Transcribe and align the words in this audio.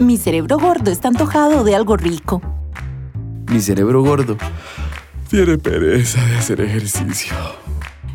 Mi 0.00 0.16
cerebro 0.16 0.56
gordo 0.56 0.90
está 0.90 1.08
antojado 1.08 1.62
de 1.62 1.76
algo 1.76 1.94
rico. 1.94 2.40
Mi 3.52 3.60
cerebro 3.60 4.02
gordo 4.02 4.38
tiene 5.28 5.58
pereza 5.58 6.24
de 6.24 6.38
hacer 6.38 6.62
ejercicio. 6.62 7.34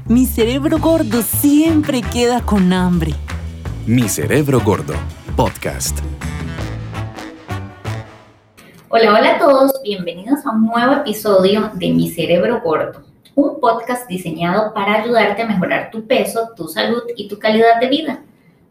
Mi 0.07 0.25
cerebro 0.25 0.79
gordo 0.79 1.21
siempre 1.21 2.01
queda 2.01 2.41
con 2.41 2.73
hambre. 2.73 3.13
Mi 3.85 4.09
cerebro 4.09 4.61
gordo, 4.61 4.95
podcast. 5.35 5.99
Hola, 8.89 9.13
hola 9.13 9.35
a 9.35 9.37
todos, 9.37 9.71
bienvenidos 9.83 10.43
a 10.43 10.53
un 10.53 10.65
nuevo 10.65 10.93
episodio 10.93 11.69
de 11.75 11.91
Mi 11.91 12.09
cerebro 12.09 12.61
gordo, 12.63 13.03
un 13.35 13.59
podcast 13.59 14.09
diseñado 14.09 14.73
para 14.73 15.03
ayudarte 15.03 15.43
a 15.43 15.45
mejorar 15.45 15.91
tu 15.91 16.07
peso, 16.07 16.49
tu 16.57 16.67
salud 16.67 17.03
y 17.15 17.27
tu 17.27 17.37
calidad 17.37 17.79
de 17.79 17.89
vida. 17.89 18.24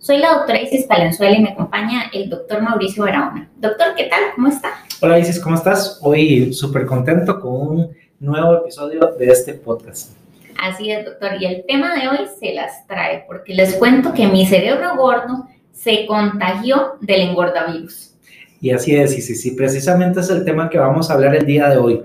Soy 0.05 0.19
la 0.19 0.35
doctora 0.35 0.61
Isis 0.61 0.85
Palenzuela 0.85 1.35
y 1.35 1.43
me 1.43 1.49
acompaña 1.49 2.11
el 2.13 2.29
doctor 2.29 2.61
Mauricio 2.61 3.05
Barahona. 3.05 3.49
Doctor, 3.57 3.95
¿qué 3.97 4.05
tal? 4.05 4.21
¿Cómo 4.35 4.49
está? 4.49 4.69
Hola 5.01 5.19
Isis, 5.19 5.41
¿cómo 5.41 5.57
estás? 5.57 5.99
Hoy 6.03 6.53
súper 6.53 6.85
contento 6.85 7.41
con 7.41 7.51
un 7.51 7.97
nuevo 8.21 8.57
episodio 8.57 9.01
de 9.19 9.29
este 9.29 9.55
podcast. 9.55 10.13
Así 10.61 10.91
es, 10.91 11.07
doctor. 11.07 11.41
Y 11.41 11.47
el 11.47 11.65
tema 11.67 11.99
de 11.99 12.07
hoy 12.09 12.19
se 12.39 12.53
las 12.53 12.87
trae 12.87 13.25
porque 13.27 13.55
les 13.55 13.77
cuento 13.77 14.13
que 14.13 14.27
mi 14.27 14.45
cerebro 14.45 14.95
gordo 14.95 15.49
se 15.73 16.05
contagió 16.05 16.99
del 17.01 17.23
engordavirus. 17.31 18.13
Y 18.61 18.73
así 18.73 18.95
es, 18.95 19.17
Isis, 19.17 19.41
sí, 19.41 19.53
precisamente 19.53 20.21
es 20.21 20.29
el 20.29 20.45
tema 20.45 20.69
que 20.69 20.77
vamos 20.77 21.11
a 21.11 21.15
hablar 21.15 21.35
el 21.35 21.47
día 21.47 21.71
de 21.71 21.79
hoy. 21.79 22.03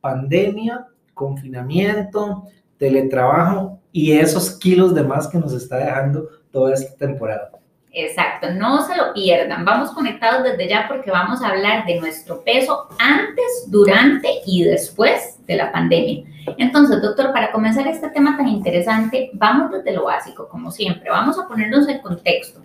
Pandemia, 0.00 0.88
confinamiento, 1.14 2.48
teletrabajo 2.78 3.78
y 3.92 4.10
esos 4.10 4.58
kilos 4.58 4.92
de 4.92 5.04
más 5.04 5.28
que 5.28 5.38
nos 5.38 5.52
está 5.52 5.76
dejando 5.76 6.28
toda 6.50 6.74
esta 6.74 6.96
temporada. 6.96 7.50
Exacto, 7.92 8.52
no 8.52 8.86
se 8.86 8.96
lo 8.96 9.12
pierdan. 9.14 9.64
Vamos 9.64 9.90
conectados 9.90 10.44
desde 10.44 10.68
ya 10.68 10.86
porque 10.88 11.10
vamos 11.10 11.42
a 11.42 11.48
hablar 11.48 11.86
de 11.86 11.98
nuestro 11.98 12.42
peso 12.44 12.86
antes, 12.98 13.64
durante 13.68 14.28
y 14.46 14.62
después 14.62 15.38
de 15.46 15.56
la 15.56 15.72
pandemia. 15.72 16.24
Entonces, 16.58 17.00
doctor, 17.02 17.32
para 17.32 17.50
comenzar 17.50 17.86
este 17.88 18.08
tema 18.10 18.36
tan 18.36 18.48
interesante, 18.48 19.30
vamos 19.32 19.72
desde 19.72 19.92
lo 19.92 20.04
básico, 20.04 20.48
como 20.48 20.70
siempre. 20.70 21.10
Vamos 21.10 21.38
a 21.38 21.48
ponernos 21.48 21.88
en 21.88 22.00
contexto. 22.00 22.60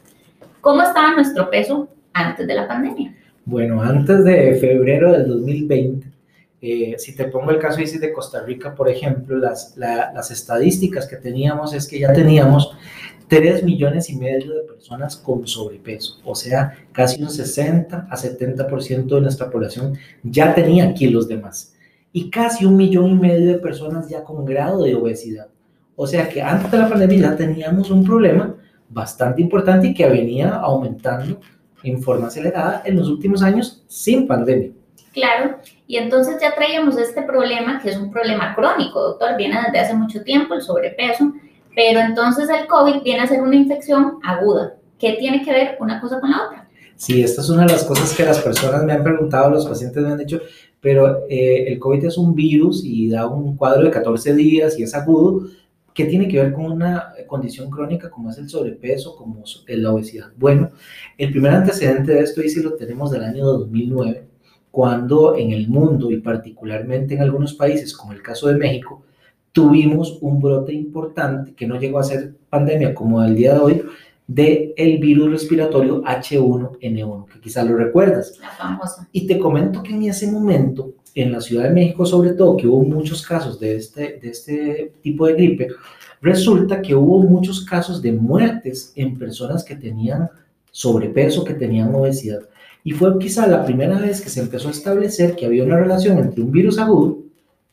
¿Cómo 0.61 0.81
estaba 0.81 1.13
nuestro 1.13 1.49
peso 1.49 1.89
antes 2.13 2.45
de 2.45 2.53
la 2.53 2.67
pandemia? 2.67 3.15
Bueno, 3.45 3.81
antes 3.81 4.23
de 4.23 4.55
febrero 4.55 5.11
del 5.11 5.27
2020, 5.27 6.08
eh, 6.61 6.95
si 6.97 7.15
te 7.15 7.25
pongo 7.25 7.52
el 7.52 7.59
caso 7.59 7.81
de 7.81 8.13
Costa 8.13 8.41
Rica, 8.41 8.73
por 8.73 8.88
ejemplo, 8.88 9.36
las, 9.38 9.75
las 9.75 10.31
estadísticas 10.31 11.08
que 11.08 11.17
teníamos 11.17 11.73
es 11.73 11.88
que 11.88 11.99
ya 11.99 12.13
teníamos 12.13 12.77
3 13.34 13.64
millones 13.64 14.12
y 14.12 14.16
medio 14.16 14.53
de 14.53 14.62
personas 14.62 15.17
con 15.17 15.48
sobrepeso, 15.48 16.20
o 16.23 16.36
sea, 16.36 16.78
casi 16.92 17.20
un 17.23 17.31
60 17.31 18.08
a 18.08 18.16
70% 18.16 19.06
de 19.06 19.22
nuestra 19.22 19.50
población 19.50 19.98
ya 20.22 20.53
tenía 20.53 20.94
kilos 20.94 21.28
de 21.28 21.38
más. 21.38 21.73
Y 22.11 22.30
casi 22.30 22.64
un 22.64 22.76
millón 22.76 23.09
y 23.09 23.16
medio 23.16 23.54
de 23.54 23.58
personas 23.58 24.08
ya 24.08 24.23
con 24.23 24.45
grado 24.45 24.84
de 24.84 24.94
obesidad. 24.94 25.48
O 25.95 26.06
sea 26.06 26.30
que 26.30 26.44
antes 26.44 26.70
de 26.70 26.78
la 26.78 26.88
pandemia 26.88 27.31
ya 27.31 27.36
teníamos 27.36 27.89
un 27.89 28.06
problema 28.06 28.56
bastante 28.88 29.42
importante 29.42 29.88
y 29.88 29.94
que 29.95 30.08
venía 30.08 30.50
aumentando 30.50 31.39
en 31.81 32.04
forma 32.04 32.28
acelerada 32.28 32.84
en 32.86 32.98
los 32.98 33.09
últimos 33.09 33.42
años 33.42 33.84
sin 33.88 34.28
pandemia. 34.28 34.70
Claro, 35.11 35.58
y 35.88 35.98
entonces 35.98 36.38
ya 36.39 36.54
traíamos 36.54 36.98
este 36.98 37.23
problema, 37.23 37.81
que 37.81 37.89
es 37.89 37.98
un 37.98 38.11
problema 38.11 38.54
crónico, 38.54 39.02
doctor, 39.02 39.38
viene 39.38 39.59
desde 39.66 39.80
hace 39.80 39.94
mucho 39.95 40.23
tiempo, 40.23 40.54
el 40.54 40.61
sobrepeso, 40.61 41.34
pero 41.75 41.99
entonces 41.99 42.49
el 42.49 42.67
COVID 42.67 43.03
viene 43.03 43.21
a 43.21 43.27
ser 43.27 43.41
una 43.41 43.55
infección 43.55 44.19
aguda. 44.23 44.75
¿Qué 44.99 45.13
tiene 45.19 45.43
que 45.43 45.52
ver 45.52 45.77
una 45.80 45.99
cosa 45.99 46.19
con 46.19 46.31
la 46.31 46.47
otra? 46.47 46.69
Sí, 46.95 47.21
esta 47.21 47.41
es 47.41 47.49
una 47.49 47.65
de 47.65 47.73
las 47.73 47.83
cosas 47.83 48.15
que 48.15 48.23
las 48.23 48.39
personas 48.39 48.83
me 48.83 48.93
han 48.93 49.03
preguntado, 49.03 49.49
los 49.49 49.65
pacientes 49.65 50.02
me 50.02 50.11
han 50.11 50.17
dicho, 50.17 50.39
pero 50.80 51.25
eh, 51.30 51.65
el 51.67 51.80
COVID 51.80 52.05
es 52.05 52.17
un 52.17 52.35
virus 52.35 52.83
y 52.85 53.09
da 53.09 53.27
un 53.27 53.58
cuadro 53.58 53.83
de 53.83 53.92
14 53.92 54.36
días 54.36 54.77
y 54.80 54.83
es 54.83 54.93
agudo. 54.93 55.48
¿Qué 55.93 56.05
tiene 56.05 56.27
que 56.27 56.42
ver 56.42 56.53
con 56.53 56.65
una 56.65 57.14
condición 57.27 57.70
crónica 57.70 58.09
como 58.09 58.31
es 58.31 58.37
el 58.37 58.49
sobrepeso, 58.49 59.15
como 59.15 59.43
la 59.67 59.92
obesidad? 59.92 60.31
Bueno, 60.37 60.71
el 61.17 61.31
primer 61.31 61.53
antecedente 61.53 62.14
de 62.14 62.21
esto, 62.21 62.42
y 62.42 62.49
si 62.49 62.64
lo 62.64 62.73
tenemos 62.75 63.11
del 63.11 63.23
año 63.23 63.45
2009, 63.45 64.27
cuando 64.71 65.36
en 65.36 65.52
el 65.52 65.67
mundo 65.67 66.09
y 66.09 66.17
particularmente 66.17 67.14
en 67.14 67.21
algunos 67.21 67.53
países, 67.53 67.95
como 67.95 68.14
el 68.14 68.23
caso 68.23 68.48
de 68.48 68.55
México, 68.55 69.03
tuvimos 69.53 70.17
un 70.19 70.41
brote 70.41 70.73
importante 70.73 71.53
que 71.53 71.67
no 71.67 71.80
llegó 71.80 71.99
a 71.99 72.03
ser 72.03 72.33
pandemia 72.49 72.93
como 72.93 73.23
el 73.23 73.36
día 73.36 73.53
de 73.53 73.59
hoy, 73.59 73.83
de 74.27 74.73
el 74.75 74.97
virus 74.97 75.31
respiratorio 75.31 76.02
H1N1, 76.03 77.25
que 77.27 77.39
quizás 77.39 77.65
lo 77.67 77.77
recuerdas. 77.77 78.37
La 78.42 78.49
famosa. 78.49 79.08
Y 79.11 79.27
te 79.27 79.37
comento 79.37 79.83
que 79.83 79.93
en 79.93 80.03
ese 80.03 80.30
momento, 80.30 80.93
en 81.13 81.31
la 81.31 81.39
Ciudad 81.39 81.65
de 81.65 81.69
México 81.69 82.05
sobre 82.05 82.33
todo, 82.33 82.58
que 82.58 82.67
hubo 82.67 82.83
muchos 82.83 83.25
casos 83.25 83.59
de 83.59 83.75
este, 83.75 84.19
de 84.19 84.30
este 84.30 84.93
tipo 85.02 85.27
de 85.27 85.33
gripe, 85.33 85.67
resulta 86.21 86.81
que 86.81 86.95
hubo 86.95 87.19
muchos 87.19 87.63
casos 87.63 88.02
de 88.02 88.11
muertes 88.11 88.92
en 88.95 89.17
personas 89.17 89.63
que 89.63 89.75
tenían 89.75 90.30
sobrepeso, 90.71 91.43
que 91.43 91.53
tenían 91.53 91.93
obesidad. 91.93 92.42
Y 92.83 92.92
fue 92.92 93.19
quizá 93.19 93.45
la 93.45 93.63
primera 93.63 93.99
vez 93.99 94.19
que 94.19 94.30
se 94.30 94.42
empezó 94.42 94.69
a 94.69 94.71
establecer 94.71 95.36
que 95.36 95.45
había 95.45 95.63
una 95.63 95.77
relación 95.77 96.17
entre 96.17 96.42
un 96.42 96.52
virus 96.52 96.80
agudo 96.80 97.19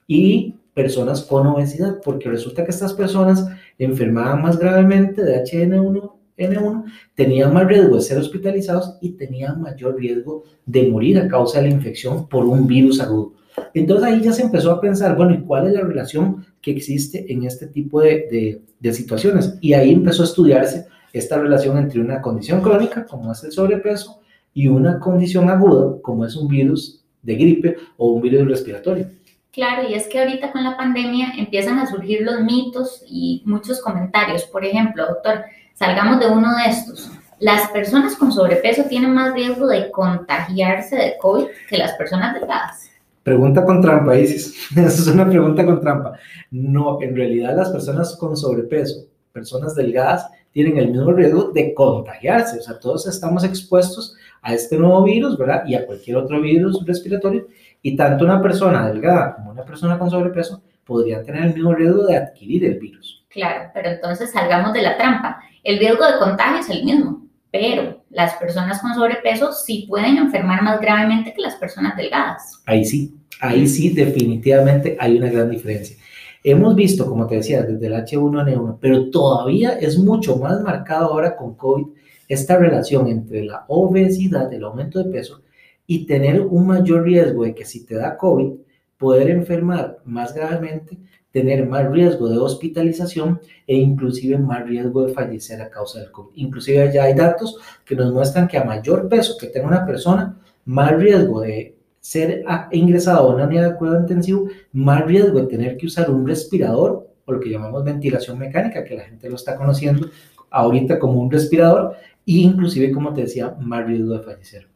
y 0.06 0.54
personas 0.74 1.22
con 1.22 1.46
obesidad, 1.46 2.00
porque 2.04 2.28
resulta 2.28 2.64
que 2.64 2.70
estas 2.70 2.94
personas 2.94 3.46
enfermaban 3.78 4.42
más 4.42 4.58
gravemente 4.58 5.22
de 5.22 5.42
HN1, 5.42 6.12
N1, 6.36 6.84
tenían 7.14 7.52
más 7.52 7.66
riesgo 7.66 7.96
de 7.96 8.02
ser 8.02 8.18
hospitalizados 8.18 8.96
y 9.00 9.10
tenían 9.10 9.60
mayor 9.60 9.96
riesgo 9.96 10.44
de 10.64 10.88
morir 10.88 11.18
a 11.18 11.28
causa 11.28 11.60
de 11.60 11.68
la 11.68 11.74
infección 11.74 12.28
por 12.28 12.44
un 12.46 12.66
virus 12.66 13.00
agudo. 13.00 13.34
Entonces 13.74 14.06
ahí 14.06 14.20
ya 14.22 14.32
se 14.32 14.42
empezó 14.42 14.70
a 14.70 14.80
pensar, 14.80 15.16
bueno, 15.16 15.34
¿y 15.34 15.42
cuál 15.42 15.66
es 15.66 15.74
la 15.74 15.82
relación 15.82 16.46
que 16.62 16.70
existe 16.70 17.30
en 17.32 17.44
este 17.44 17.66
tipo 17.66 18.00
de, 18.00 18.26
de, 18.30 18.62
de 18.78 18.92
situaciones? 18.94 19.58
Y 19.60 19.74
ahí 19.74 19.92
empezó 19.92 20.22
a 20.22 20.26
estudiarse 20.26 20.86
esta 21.12 21.38
relación 21.38 21.76
entre 21.76 22.00
una 22.00 22.22
condición 22.22 22.62
crónica, 22.62 23.04
como 23.04 23.32
es 23.32 23.42
el 23.44 23.52
sobrepeso, 23.52 24.20
y 24.54 24.68
una 24.68 24.98
condición 24.98 25.48
aguda, 25.48 26.00
como 26.02 26.24
es 26.24 26.36
un 26.36 26.48
virus 26.48 27.04
de 27.22 27.34
gripe 27.34 27.76
o 27.96 28.12
un 28.12 28.22
virus 28.22 28.48
respiratorio. 28.48 29.08
Claro, 29.52 29.88
y 29.88 29.94
es 29.94 30.06
que 30.06 30.20
ahorita 30.20 30.52
con 30.52 30.62
la 30.62 30.76
pandemia 30.76 31.32
empiezan 31.36 31.78
a 31.78 31.86
surgir 31.86 32.22
los 32.22 32.40
mitos 32.40 33.02
y 33.08 33.42
muchos 33.44 33.80
comentarios. 33.80 34.44
Por 34.44 34.64
ejemplo, 34.64 35.06
doctor, 35.06 35.42
salgamos 35.74 36.20
de 36.20 36.28
uno 36.28 36.56
de 36.56 36.70
estos. 36.70 37.10
Las 37.40 37.68
personas 37.70 38.14
con 38.16 38.30
sobrepeso 38.30 38.84
tienen 38.84 39.12
más 39.12 39.34
riesgo 39.34 39.66
de 39.66 39.90
contagiarse 39.90 40.94
de 40.94 41.16
COVID 41.18 41.46
que 41.68 41.78
las 41.78 41.94
personas 41.94 42.34
delgadas. 42.34 42.90
Pregunta 43.22 43.64
con 43.64 43.80
trampa, 43.82 44.16
Isis. 44.16 44.70
Esa 44.76 44.86
es 44.86 45.06
una 45.08 45.28
pregunta 45.28 45.64
con 45.64 45.80
trampa. 45.80 46.12
No, 46.50 47.00
en 47.02 47.16
realidad 47.16 47.56
las 47.56 47.70
personas 47.70 48.16
con 48.16 48.36
sobrepeso, 48.36 49.06
personas 49.32 49.74
delgadas, 49.74 50.26
tienen 50.52 50.78
el 50.78 50.90
mismo 50.90 51.12
riesgo 51.12 51.50
de 51.52 51.74
contagiarse. 51.74 52.58
O 52.58 52.62
sea, 52.62 52.78
todos 52.78 53.06
estamos 53.06 53.44
expuestos 53.44 54.16
a 54.42 54.54
este 54.54 54.78
nuevo 54.78 55.02
virus, 55.02 55.36
¿verdad? 55.36 55.64
Y 55.66 55.74
a 55.74 55.86
cualquier 55.86 56.16
otro 56.16 56.40
virus 56.40 56.84
respiratorio. 56.86 57.46
Y 57.82 57.96
tanto 57.96 58.24
una 58.24 58.42
persona 58.42 58.88
delgada 58.88 59.36
como 59.36 59.50
una 59.50 59.64
persona 59.64 59.98
con 59.98 60.10
sobrepeso 60.10 60.62
podrían 60.84 61.24
tener 61.24 61.44
el 61.44 61.54
mismo 61.54 61.74
riesgo 61.74 62.06
de 62.06 62.16
adquirir 62.16 62.64
el 62.64 62.78
virus. 62.78 63.24
Claro, 63.28 63.70
pero 63.72 63.90
entonces 63.90 64.32
salgamos 64.32 64.72
de 64.72 64.82
la 64.82 64.96
trampa. 64.96 65.40
El 65.62 65.78
riesgo 65.78 66.04
de 66.04 66.18
contagio 66.18 66.60
es 66.60 66.70
el 66.70 66.84
mismo, 66.84 67.26
pero 67.50 68.02
las 68.10 68.34
personas 68.34 68.80
con 68.80 68.94
sobrepeso 68.94 69.52
sí 69.52 69.86
pueden 69.88 70.16
enfermar 70.16 70.62
más 70.62 70.80
gravemente 70.80 71.32
que 71.32 71.40
las 71.40 71.54
personas 71.56 71.96
delgadas. 71.96 72.60
Ahí 72.66 72.84
sí, 72.84 73.14
ahí 73.40 73.66
sí 73.66 73.90
definitivamente 73.90 74.96
hay 74.98 75.16
una 75.16 75.30
gran 75.30 75.48
diferencia. 75.48 75.96
Hemos 76.42 76.74
visto, 76.74 77.06
como 77.06 77.26
te 77.26 77.36
decía, 77.36 77.62
desde 77.62 77.86
el 77.86 77.92
H1N1, 77.92 78.78
pero 78.80 79.10
todavía 79.10 79.72
es 79.78 79.98
mucho 79.98 80.36
más 80.36 80.60
marcado 80.62 81.12
ahora 81.12 81.36
con 81.36 81.54
COVID 81.54 81.86
esta 82.28 82.56
relación 82.56 83.08
entre 83.08 83.44
la 83.44 83.64
obesidad, 83.68 84.52
el 84.52 84.64
aumento 84.64 85.02
de 85.02 85.10
peso, 85.10 85.42
y 85.90 86.06
tener 86.06 86.40
un 86.40 86.68
mayor 86.68 87.02
riesgo 87.02 87.42
de 87.42 87.52
que 87.52 87.64
si 87.64 87.84
te 87.84 87.96
da 87.96 88.16
COVID, 88.16 88.52
poder 88.96 89.28
enfermar 89.28 89.98
más 90.04 90.32
gravemente, 90.32 90.96
tener 91.32 91.66
más 91.66 91.90
riesgo 91.90 92.28
de 92.28 92.38
hospitalización 92.38 93.40
e 93.66 93.74
inclusive 93.74 94.38
más 94.38 94.64
riesgo 94.68 95.04
de 95.04 95.12
fallecer 95.12 95.60
a 95.60 95.68
causa 95.68 95.98
del 95.98 96.12
COVID. 96.12 96.30
Inclusive 96.36 96.92
ya 96.94 97.02
hay 97.02 97.14
datos 97.14 97.58
que 97.84 97.96
nos 97.96 98.12
muestran 98.12 98.46
que 98.46 98.56
a 98.56 98.62
mayor 98.62 99.08
peso 99.08 99.36
que 99.36 99.48
tenga 99.48 99.66
una 99.66 99.84
persona, 99.84 100.40
más 100.64 100.96
riesgo 100.96 101.40
de 101.40 101.76
ser 101.98 102.44
ingresado 102.70 103.28
a 103.28 103.34
una 103.34 103.46
unidad 103.46 103.72
de 103.72 103.76
cuidado 103.76 103.98
intensivo, 103.98 104.46
más 104.72 105.04
riesgo 105.04 105.40
de 105.40 105.48
tener 105.48 105.76
que 105.76 105.86
usar 105.86 106.08
un 106.08 106.24
respirador 106.24 107.08
o 107.24 107.32
lo 107.32 107.40
que 107.40 107.50
llamamos 107.50 107.82
ventilación 107.82 108.38
mecánica, 108.38 108.84
que 108.84 108.94
la 108.94 109.06
gente 109.06 109.28
lo 109.28 109.34
está 109.34 109.56
conociendo 109.56 110.06
ahorita 110.50 111.00
como 111.00 111.20
un 111.20 111.32
respirador, 111.32 111.96
e 112.24 112.34
inclusive, 112.34 112.92
como 112.92 113.12
te 113.12 113.22
decía, 113.22 113.56
más 113.58 113.84
riesgo 113.84 114.16
de 114.16 114.22
fallecer. 114.22 114.70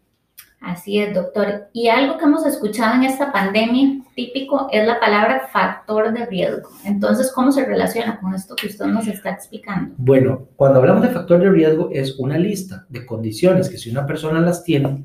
Así 0.64 0.98
es, 0.98 1.14
doctor. 1.14 1.68
Y 1.74 1.88
algo 1.88 2.16
que 2.16 2.24
hemos 2.24 2.46
escuchado 2.46 2.94
en 2.94 3.04
esta 3.04 3.30
pandemia 3.30 4.02
típico 4.14 4.68
es 4.72 4.86
la 4.86 4.98
palabra 4.98 5.48
factor 5.52 6.12
de 6.12 6.24
riesgo. 6.24 6.70
Entonces, 6.84 7.30
¿cómo 7.32 7.52
se 7.52 7.66
relaciona 7.66 8.18
con 8.18 8.34
esto 8.34 8.56
que 8.56 8.68
usted 8.68 8.86
nos 8.86 9.06
está 9.06 9.30
explicando? 9.30 9.94
Bueno, 9.98 10.48
cuando 10.56 10.78
hablamos 10.78 11.02
de 11.02 11.10
factor 11.10 11.40
de 11.40 11.50
riesgo 11.50 11.90
es 11.92 12.18
una 12.18 12.38
lista 12.38 12.86
de 12.88 13.04
condiciones 13.04 13.68
que 13.68 13.76
si 13.76 13.90
una 13.90 14.06
persona 14.06 14.40
las 14.40 14.64
tiene, 14.64 15.04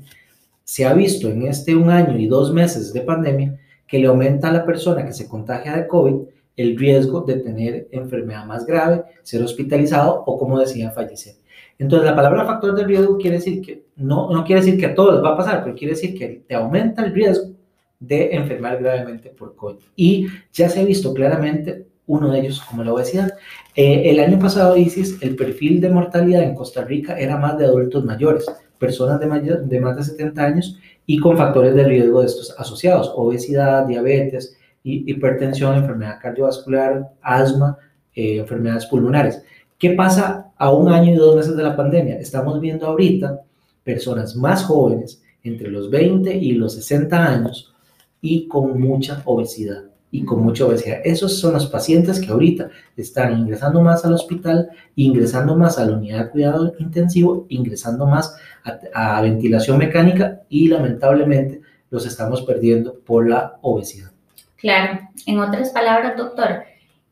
se 0.64 0.86
ha 0.86 0.94
visto 0.94 1.28
en 1.28 1.42
este 1.42 1.74
un 1.74 1.90
año 1.90 2.16
y 2.16 2.26
dos 2.26 2.52
meses 2.52 2.92
de 2.94 3.02
pandemia 3.02 3.58
que 3.86 3.98
le 3.98 4.06
aumenta 4.06 4.48
a 4.48 4.52
la 4.52 4.64
persona 4.64 5.04
que 5.04 5.12
se 5.12 5.28
contagia 5.28 5.76
de 5.76 5.86
COVID 5.86 6.22
el 6.56 6.78
riesgo 6.78 7.22
de 7.22 7.36
tener 7.36 7.88
enfermedad 7.90 8.44
más 8.46 8.64
grave, 8.64 9.04
ser 9.22 9.42
hospitalizado 9.42 10.22
o, 10.26 10.38
como 10.38 10.58
decía, 10.58 10.90
fallecer. 10.90 11.39
Entonces, 11.80 12.10
la 12.10 12.14
palabra 12.14 12.44
factor 12.44 12.74
de 12.74 12.84
riesgo 12.84 13.16
quiere 13.16 13.36
decir 13.36 13.62
que, 13.62 13.86
no, 13.96 14.30
no 14.30 14.44
quiere 14.44 14.60
decir 14.60 14.78
que 14.78 14.86
a 14.86 14.94
todos 14.94 15.24
va 15.24 15.30
a 15.30 15.36
pasar, 15.36 15.64
pero 15.64 15.74
quiere 15.74 15.94
decir 15.94 16.16
que 16.16 16.44
te 16.46 16.54
aumenta 16.54 17.02
el 17.02 17.14
riesgo 17.14 17.54
de 17.98 18.34
enfermar 18.34 18.78
gravemente 18.82 19.30
por 19.30 19.56
COVID. 19.56 19.76
Y 19.96 20.26
ya 20.52 20.68
se 20.68 20.80
ha 20.80 20.84
visto 20.84 21.14
claramente 21.14 21.86
uno 22.06 22.30
de 22.30 22.40
ellos 22.40 22.60
como 22.60 22.84
la 22.84 22.92
obesidad. 22.92 23.32
Eh, 23.74 24.10
el 24.10 24.20
año 24.20 24.38
pasado, 24.38 24.76
Isis, 24.76 25.16
el 25.22 25.36
perfil 25.36 25.80
de 25.80 25.88
mortalidad 25.88 26.42
en 26.42 26.54
Costa 26.54 26.84
Rica 26.84 27.18
era 27.18 27.38
más 27.38 27.56
de 27.56 27.64
adultos 27.64 28.04
mayores, 28.04 28.44
personas 28.78 29.18
de, 29.18 29.26
mayor, 29.26 29.64
de 29.64 29.80
más 29.80 29.96
de 29.96 30.04
70 30.04 30.44
años 30.44 30.78
y 31.06 31.18
con 31.18 31.38
factores 31.38 31.74
de 31.74 31.84
riesgo 31.84 32.20
de 32.20 32.26
estos 32.26 32.54
asociados, 32.58 33.10
obesidad, 33.16 33.86
diabetes, 33.86 34.54
hipertensión, 34.82 35.76
enfermedad 35.76 36.18
cardiovascular, 36.20 37.10
asma, 37.22 37.78
eh, 38.14 38.36
enfermedades 38.36 38.84
pulmonares. 38.84 39.42
¿Qué 39.80 39.92
pasa 39.92 40.52
a 40.58 40.70
un 40.72 40.92
año 40.92 41.14
y 41.14 41.16
dos 41.16 41.34
meses 41.34 41.56
de 41.56 41.62
la 41.62 41.74
pandemia? 41.74 42.18
Estamos 42.18 42.60
viendo 42.60 42.86
ahorita 42.86 43.40
personas 43.82 44.36
más 44.36 44.62
jóvenes, 44.64 45.22
entre 45.42 45.70
los 45.70 45.88
20 45.90 46.36
y 46.36 46.52
los 46.52 46.74
60 46.74 47.16
años, 47.26 47.74
y 48.20 48.46
con 48.46 48.78
mucha 48.78 49.22
obesidad. 49.24 49.84
Y 50.10 50.26
con 50.26 50.42
mucha 50.42 50.66
obesidad. 50.66 50.98
Esos 51.02 51.38
son 51.38 51.54
los 51.54 51.66
pacientes 51.66 52.20
que 52.20 52.30
ahorita 52.30 52.68
están 52.94 53.38
ingresando 53.38 53.80
más 53.80 54.04
al 54.04 54.12
hospital, 54.12 54.68
ingresando 54.96 55.56
más 55.56 55.78
a 55.78 55.86
la 55.86 55.96
unidad 55.96 56.24
de 56.24 56.30
cuidado 56.30 56.74
intensivo, 56.78 57.46
ingresando 57.48 58.06
más 58.06 58.36
a, 58.64 59.16
a 59.16 59.22
ventilación 59.22 59.78
mecánica 59.78 60.42
y 60.50 60.68
lamentablemente 60.68 61.62
los 61.88 62.04
estamos 62.04 62.42
perdiendo 62.42 62.98
por 62.98 63.26
la 63.30 63.56
obesidad. 63.62 64.10
Claro, 64.56 65.08
en 65.24 65.38
otras 65.38 65.70
palabras, 65.70 66.18
doctor, 66.18 66.64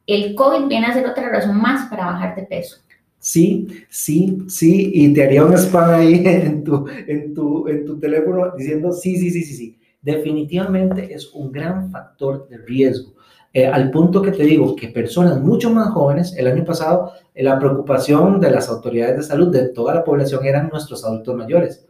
el 0.08 0.34
COVID 0.34 0.66
viene 0.68 0.86
a 0.86 0.94
ser 0.94 1.06
otra 1.06 1.28
razón 1.28 1.60
más 1.60 1.88
para 1.90 2.06
bajar 2.06 2.34
de 2.34 2.42
peso. 2.44 2.78
Sí, 3.18 3.68
sí, 3.90 4.38
sí, 4.48 4.90
y 4.94 5.12
te 5.12 5.24
haría 5.24 5.44
un 5.44 5.52
spam 5.54 5.90
ahí 5.90 6.22
en 6.24 6.64
tu, 6.64 6.86
en 6.88 7.34
tu, 7.34 7.68
en 7.68 7.84
tu 7.84 7.98
teléfono 7.98 8.52
diciendo 8.56 8.90
sí, 8.92 9.16
sí, 9.16 9.30
sí, 9.30 9.42
sí, 9.42 9.54
sí. 9.54 9.78
Definitivamente 10.00 11.12
es 11.12 11.32
un 11.34 11.52
gran 11.52 11.90
factor 11.90 12.48
de 12.48 12.58
riesgo. 12.58 13.14
Eh, 13.52 13.66
al 13.66 13.90
punto 13.90 14.22
que 14.22 14.30
te 14.30 14.44
digo 14.44 14.76
que 14.76 14.88
personas 14.88 15.40
mucho 15.40 15.70
más 15.70 15.90
jóvenes, 15.90 16.34
el 16.36 16.46
año 16.46 16.64
pasado, 16.64 17.12
eh, 17.34 17.42
la 17.42 17.58
preocupación 17.58 18.40
de 18.40 18.50
las 18.50 18.68
autoridades 18.68 19.16
de 19.16 19.22
salud 19.22 19.48
de 19.48 19.68
toda 19.70 19.94
la 19.94 20.04
población 20.04 20.44
eran 20.46 20.68
nuestros 20.68 21.04
adultos 21.04 21.34
mayores. 21.34 21.86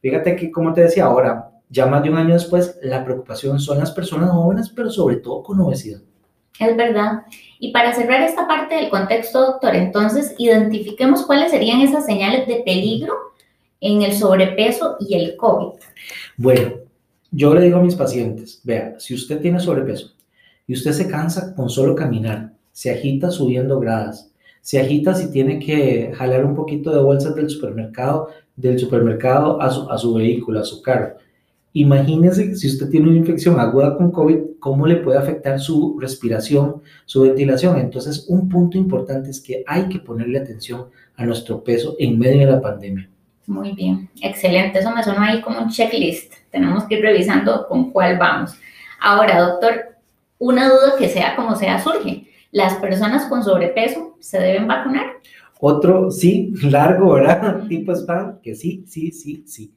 Fíjate 0.00 0.34
que, 0.34 0.50
como 0.50 0.72
te 0.72 0.82
decía 0.82 1.04
ahora, 1.04 1.50
ya 1.68 1.86
más 1.86 2.02
de 2.02 2.10
un 2.10 2.16
año 2.16 2.34
después, 2.34 2.78
la 2.82 3.04
preocupación 3.04 3.60
son 3.60 3.78
las 3.78 3.92
personas 3.92 4.30
jóvenes, 4.30 4.70
pero 4.74 4.90
sobre 4.90 5.16
todo 5.16 5.42
con 5.42 5.60
obesidad. 5.60 6.00
Es 6.58 6.76
verdad. 6.76 7.22
Y 7.58 7.72
para 7.72 7.94
cerrar 7.94 8.22
esta 8.22 8.46
parte 8.46 8.74
del 8.74 8.90
contexto, 8.90 9.40
doctor, 9.40 9.74
entonces 9.74 10.34
identifiquemos 10.38 11.24
cuáles 11.24 11.50
serían 11.50 11.80
esas 11.80 12.04
señales 12.04 12.46
de 12.46 12.62
peligro 12.64 13.14
en 13.80 14.02
el 14.02 14.12
sobrepeso 14.12 14.96
y 15.00 15.14
el 15.14 15.36
COVID. 15.36 15.80
Bueno, 16.36 16.72
yo 17.30 17.54
le 17.54 17.62
digo 17.62 17.78
a 17.78 17.82
mis 17.82 17.94
pacientes, 17.94 18.60
vea, 18.64 18.98
si 18.98 19.14
usted 19.14 19.40
tiene 19.40 19.60
sobrepeso 19.60 20.12
y 20.66 20.74
usted 20.74 20.92
se 20.92 21.08
cansa 21.08 21.54
con 21.54 21.70
solo 21.70 21.94
caminar, 21.94 22.52
se 22.72 22.90
agita 22.90 23.30
subiendo 23.30 23.78
gradas, 23.80 24.30
se 24.60 24.80
agita 24.80 25.14
si 25.14 25.30
tiene 25.30 25.58
que 25.58 26.12
jalar 26.14 26.44
un 26.44 26.54
poquito 26.54 26.90
de 26.90 27.00
bolsas 27.00 27.34
del 27.34 27.48
supermercado, 27.48 28.28
del 28.56 28.78
supermercado 28.78 29.60
a 29.60 29.70
su, 29.70 29.90
a 29.90 29.96
su 29.96 30.14
vehículo, 30.14 30.60
a 30.60 30.64
su 30.64 30.82
carro, 30.82 31.14
Imagínese 31.72 32.56
si 32.56 32.66
usted 32.66 32.90
tiene 32.90 33.08
una 33.08 33.18
infección 33.18 33.60
aguda 33.60 33.96
con 33.96 34.10
COVID, 34.10 34.58
cómo 34.58 34.86
le 34.88 34.96
puede 34.96 35.18
afectar 35.18 35.60
su 35.60 35.96
respiración, 36.00 36.82
su 37.04 37.22
ventilación. 37.22 37.78
Entonces, 37.78 38.26
un 38.28 38.48
punto 38.48 38.76
importante 38.76 39.30
es 39.30 39.40
que 39.40 39.62
hay 39.66 39.88
que 39.88 40.00
ponerle 40.00 40.40
atención 40.40 40.86
a 41.16 41.24
nuestro 41.24 41.62
peso 41.62 41.94
en 42.00 42.18
medio 42.18 42.40
de 42.40 42.52
la 42.52 42.60
pandemia. 42.60 43.08
Muy 43.46 43.72
bien, 43.72 44.08
excelente. 44.20 44.80
Eso 44.80 44.92
me 44.92 45.02
suena 45.04 45.28
ahí 45.28 45.40
como 45.42 45.60
un 45.60 45.70
checklist. 45.70 46.34
Tenemos 46.50 46.84
que 46.84 46.96
ir 46.96 47.02
revisando 47.02 47.66
con 47.68 47.92
cuál 47.92 48.18
vamos. 48.18 48.52
Ahora, 49.00 49.40
doctor, 49.40 49.96
una 50.38 50.68
duda 50.68 50.96
que 50.98 51.08
sea 51.08 51.36
como 51.36 51.54
sea 51.54 51.80
surge. 51.80 52.26
¿Las 52.50 52.74
personas 52.74 53.26
con 53.26 53.44
sobrepeso 53.44 54.16
se 54.18 54.40
deben 54.40 54.66
vacunar? 54.66 55.06
Otro, 55.60 56.10
sí, 56.10 56.52
largo, 56.64 57.12
¿verdad? 57.12 57.68
Tipo 57.68 57.92
spam, 57.92 58.40
que 58.40 58.56
sí, 58.56 58.82
sí, 58.88 59.12
sí, 59.12 59.44
sí 59.46 59.72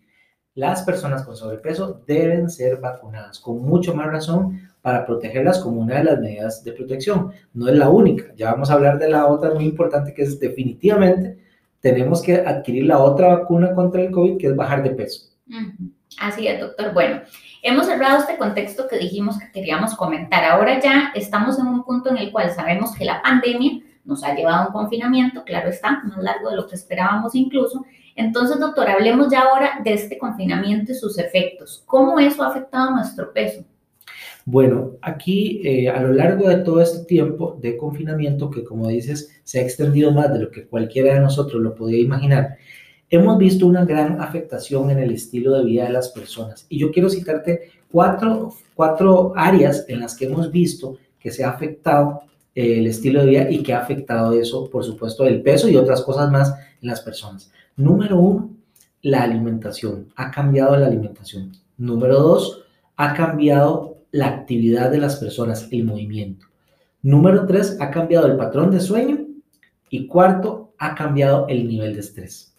las 0.56 0.84
personas 0.84 1.24
con 1.24 1.36
sobrepeso 1.36 2.02
deben 2.06 2.50
ser 2.50 2.78
vacunadas, 2.78 3.40
con 3.40 3.62
mucho 3.62 3.96
más 3.96 4.08
razón 4.08 4.62
para 4.82 5.06
protegerlas 5.06 5.60
como 5.60 5.82
una 5.82 5.98
de 5.98 6.04
las 6.04 6.20
medidas 6.20 6.64
de 6.64 6.74
protección. 6.74 7.32
No 7.54 7.68
es 7.68 7.76
la 7.76 7.90
única, 7.90 8.34
ya 8.36 8.52
vamos 8.52 8.70
a 8.70 8.74
hablar 8.74 9.00
de 9.00 9.10
la 9.10 9.28
otra 9.28 9.54
muy 9.54 9.66
importante 9.66 10.14
que 10.14 10.24
es 10.24 10.40
definitivamente 10.40 11.44
tenemos 11.84 12.22
que 12.22 12.36
adquirir 12.36 12.86
la 12.86 12.98
otra 13.00 13.28
vacuna 13.28 13.76
contra 13.76 14.02
el 14.02 14.10
COVID, 14.10 14.38
que 14.38 14.48
es 14.48 14.56
bajar 14.56 14.82
de 14.84 14.92
peso. 14.92 15.30
Así 16.18 16.48
es, 16.48 16.62
doctor. 16.62 16.94
Bueno, 16.94 17.22
hemos 17.62 17.88
cerrado 17.88 18.20
este 18.20 18.38
contexto 18.38 18.88
que 18.88 18.98
dijimos 18.98 19.38
que 19.38 19.52
queríamos 19.52 19.94
comentar. 19.96 20.46
Ahora 20.46 20.80
ya 20.80 21.12
estamos 21.14 21.60
en 21.60 21.68
un 21.68 21.84
punto 21.84 22.10
en 22.10 22.18
el 22.18 22.32
cual 22.32 22.52
sabemos 22.52 22.96
que 22.96 23.04
la 23.04 23.22
pandemia 23.22 23.83
nos 24.06 24.24
ha 24.24 24.36
llevado 24.36 24.64
a 24.64 24.68
un 24.68 24.74
confinamiento, 24.74 25.44
claro 25.44 25.70
está, 25.70 26.04
más 26.04 26.18
largo 26.18 26.50
de 26.50 26.58
lo 26.58 26.68
que 26.68 26.76
esperábamos 26.76 27.36
incluso, 27.36 27.86
entonces, 28.16 28.60
doctor, 28.60 28.88
hablemos 28.90 29.32
ya 29.32 29.42
ahora 29.42 29.80
de 29.84 29.94
este 29.94 30.18
confinamiento 30.18 30.92
y 30.92 30.96
sus 30.96 31.18
efectos. 31.18 31.84
¿Cómo 31.86 32.20
eso 32.20 32.44
ha 32.44 32.50
afectado 32.50 32.92
nuestro 32.92 33.34
peso? 33.34 33.64
Bueno, 34.46 34.92
aquí 35.02 35.62
eh, 35.64 35.90
a 35.90 36.02
lo 36.02 36.12
largo 36.14 36.50
de 36.50 36.58
todo 36.58 36.82
este 36.82 37.06
tiempo 37.06 37.58
de 37.62 37.78
confinamiento, 37.78 38.52
que 38.52 38.64
como 38.64 38.88
dices, 38.90 39.42
se 39.44 39.60
ha 39.60 39.64
extendido 39.64 40.12
más 40.12 40.32
de 40.34 40.40
lo 40.40 40.52
que 40.52 40.68
cualquiera 40.68 41.14
de 41.14 41.22
nosotros 41.22 41.62
lo 41.62 41.74
podía 41.74 42.00
imaginar, 42.00 42.58
hemos 43.10 43.38
visto 43.38 43.66
una 43.66 43.86
gran 43.86 44.20
afectación 44.22 44.92
en 44.92 45.00
el 45.00 45.12
estilo 45.12 45.54
de 45.54 45.64
vida 45.64 45.86
de 45.86 45.94
las 45.94 46.10
personas. 46.10 46.66
Y 46.68 46.78
yo 46.78 46.92
quiero 46.92 47.10
citarte 47.10 47.72
cuatro, 47.90 48.54
cuatro 48.76 49.34
áreas 49.36 49.86
en 49.88 50.02
las 50.02 50.16
que 50.16 50.26
hemos 50.26 50.52
visto 50.52 50.98
que 51.20 51.32
se 51.32 51.46
ha 51.46 51.52
afectado 51.52 52.24
el 52.56 52.88
estilo 52.88 53.22
de 53.22 53.26
vida 53.28 53.50
y 53.50 53.64
que 53.64 53.74
ha 53.74 53.80
afectado 53.80 54.34
eso, 54.34 54.70
por 54.70 54.84
supuesto, 54.84 55.26
el 55.26 55.42
peso 55.42 55.68
y 55.70 55.76
otras 55.76 56.02
cosas 56.02 56.32
más 56.32 56.54
en 56.82 56.88
las 56.88 57.02
personas. 57.02 57.52
Número 57.76 58.20
uno, 58.20 58.52
la 59.02 59.24
alimentación. 59.24 60.10
Ha 60.16 60.32
cambiado 60.32 60.76
la 60.78 60.88
alimentación. 60.88 61.52
Número 61.78 62.20
dos, 62.20 62.64
ha 62.96 63.14
cambiado 63.14 63.98
la 64.12 64.28
actividad 64.28 64.92
de 64.92 65.00
las 65.00 65.16
personas, 65.18 65.68
el 65.72 65.84
movimiento. 65.84 66.46
Número 67.02 67.46
tres, 67.46 67.78
ha 67.80 67.90
cambiado 67.90 68.28
el 68.28 68.38
patrón 68.38 68.72
de 68.72 68.80
sueño. 68.80 69.26
Y 69.90 70.08
cuarto, 70.08 70.74
ha 70.78 70.96
cambiado 70.96 71.48
el 71.48 71.68
nivel 71.68 71.94
de 71.94 72.00
estrés. 72.00 72.56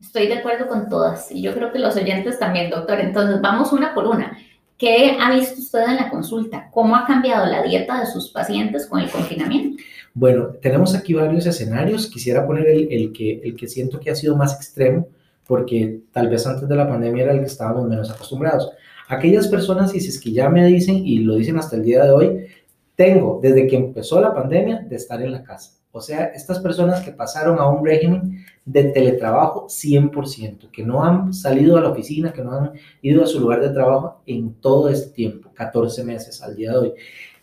Estoy 0.00 0.28
de 0.28 0.38
acuerdo 0.38 0.68
con 0.68 0.88
todas 0.88 1.32
y 1.32 1.42
yo 1.42 1.52
creo 1.54 1.72
que 1.72 1.78
los 1.78 1.96
oyentes 1.96 2.38
también, 2.38 2.70
doctor. 2.70 3.00
Entonces, 3.00 3.40
vamos 3.40 3.72
una 3.72 3.94
por 3.94 4.06
una. 4.06 4.38
¿Qué 4.78 5.16
ha 5.20 5.34
visto 5.34 5.60
usted 5.60 5.80
en 5.88 5.96
la 5.96 6.08
consulta? 6.08 6.70
¿Cómo 6.70 6.94
ha 6.94 7.04
cambiado 7.04 7.46
la 7.46 7.64
dieta 7.64 7.98
de 7.98 8.06
sus 8.06 8.30
pacientes 8.30 8.86
con 8.86 9.00
el 9.00 9.10
confinamiento? 9.10 9.82
Bueno, 10.14 10.50
tenemos 10.62 10.94
aquí 10.94 11.14
varios 11.14 11.46
escenarios. 11.46 12.06
Quisiera 12.06 12.46
poner 12.46 12.68
el, 12.68 13.12
que, 13.12 13.40
el 13.42 13.56
que 13.56 13.66
siento 13.66 13.98
que 13.98 14.10
ha 14.10 14.14
sido 14.14 14.36
más 14.36 14.54
extremo, 14.54 15.08
porque 15.48 16.02
tal 16.12 16.28
vez 16.28 16.46
antes 16.46 16.68
de 16.68 16.76
la 16.76 16.88
pandemia 16.88 17.24
era 17.24 17.32
el 17.32 17.40
que 17.40 17.46
estábamos 17.46 17.88
menos 17.88 18.08
acostumbrados. 18.08 18.70
Aquellas 19.08 19.48
personas, 19.48 19.94
y 19.96 20.00
si 20.00 20.10
es 20.10 20.20
que 20.20 20.30
ya 20.30 20.48
me 20.48 20.64
dicen, 20.66 21.04
y 21.04 21.18
lo 21.18 21.34
dicen 21.34 21.58
hasta 21.58 21.74
el 21.74 21.82
día 21.82 22.04
de 22.04 22.10
hoy, 22.12 22.46
tengo 22.94 23.40
desde 23.42 23.66
que 23.66 23.76
empezó 23.76 24.20
la 24.20 24.32
pandemia 24.32 24.80
de 24.88 24.94
estar 24.94 25.20
en 25.20 25.32
la 25.32 25.42
casa. 25.42 25.77
O 25.98 26.00
sea, 26.00 26.26
estas 26.26 26.60
personas 26.60 27.04
que 27.04 27.10
pasaron 27.10 27.58
a 27.58 27.68
un 27.68 27.84
régimen 27.84 28.44
de 28.64 28.84
teletrabajo 28.84 29.66
100%, 29.66 30.70
que 30.70 30.84
no 30.84 31.02
han 31.04 31.34
salido 31.34 31.76
a 31.76 31.80
la 31.80 31.90
oficina, 31.90 32.32
que 32.32 32.42
no 32.42 32.52
han 32.52 32.72
ido 33.02 33.24
a 33.24 33.26
su 33.26 33.40
lugar 33.40 33.60
de 33.60 33.70
trabajo 33.70 34.22
en 34.24 34.54
todo 34.54 34.88
este 34.88 35.10
tiempo, 35.10 35.50
14 35.52 36.04
meses 36.04 36.40
al 36.40 36.54
día 36.54 36.70
de 36.70 36.78
hoy. 36.78 36.92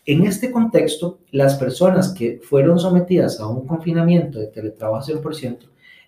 En 0.05 0.25
este 0.25 0.51
contexto, 0.51 1.19
las 1.31 1.55
personas 1.55 2.13
que 2.13 2.39
fueron 2.41 2.79
sometidas 2.79 3.41
a 3.41 3.47
un 3.47 3.67
confinamiento 3.67 4.39
de 4.39 4.47
teletrabajo 4.47 5.05
100%, 5.05 5.59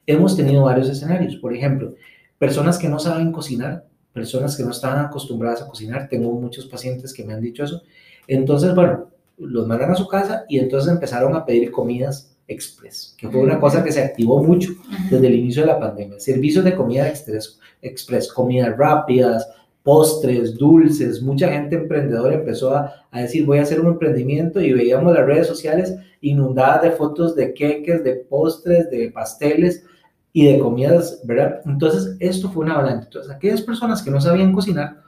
hemos 0.06 0.38
tenido 0.38 0.64
varios 0.64 0.88
escenarios. 0.88 1.36
Por 1.36 1.54
ejemplo, 1.54 1.96
personas 2.40 2.78
que 2.78 2.88
no 2.88 2.98
saben 2.98 3.34
cocinar, 3.34 3.86
personas 4.14 4.56
que 4.56 4.64
no 4.64 4.72
estaban 4.72 5.04
acostumbradas 5.04 5.64
a 5.64 5.68
cocinar. 5.68 6.08
Tengo 6.08 6.32
muchos 6.32 6.66
pacientes 6.68 7.14
que 7.14 7.26
me 7.26 7.34
han 7.34 7.42
dicho 7.42 7.66
eso. 7.66 7.82
Entonces, 8.26 8.74
bueno, 8.74 9.10
los 9.38 9.68
mandan 9.68 9.92
a 9.92 9.96
su 9.96 10.08
casa 10.08 10.46
y 10.48 10.60
entonces 10.60 10.92
empezaron 10.92 11.36
a 11.36 11.46
pedir 11.46 11.72
comidas 11.72 12.37
express, 12.48 13.16
que 13.18 13.28
fue 13.30 13.42
una 13.42 13.60
cosa 13.60 13.84
que 13.84 13.92
se 13.92 14.02
activó 14.02 14.42
mucho 14.44 14.72
desde 15.10 15.28
el 15.28 15.36
inicio 15.36 15.64
de 15.64 15.68
la 15.68 15.80
pandemia. 15.80 16.20
Servicios 16.20 16.64
de 16.64 16.76
comida 16.76 17.08
express, 17.08 17.60
express 17.82 18.32
comidas 18.32 18.78
rápidas, 18.78 19.48
postres, 19.84 20.58
dulces. 20.58 21.22
Mucha 21.22 21.50
gente 21.50 21.76
emprendedora 21.76 22.36
empezó 22.36 22.76
a, 22.76 22.94
a, 23.12 23.22
decir, 23.22 23.46
voy 23.46 23.60
a 23.60 23.64
hacer 23.64 23.80
un 23.80 23.88
emprendimiento 23.88 24.62
y 24.62 24.74
veíamos 24.74 25.14
las 25.14 25.26
redes 25.26 25.48
sociales 25.48 25.96
inundadas 26.22 26.82
de 26.84 26.92
fotos 26.92 27.36
de 27.36 27.54
queques, 27.54 28.04
de 28.04 28.16
postres, 28.16 28.90
de 28.90 29.12
pasteles. 29.12 29.86
y 30.34 30.46
de 30.46 30.60
comidas, 30.60 31.22
¿verdad? 31.24 31.62
Entonces, 31.66 32.16
esto 32.20 32.50
fue 32.50 32.64
una 32.64 32.76
avalancha. 32.76 33.06
Entonces, 33.06 33.32
aquellas 33.32 33.62
personas 33.62 34.04
que 34.04 34.12
no 34.12 34.22
sabían 34.22 34.54
cocinar, 34.54 35.02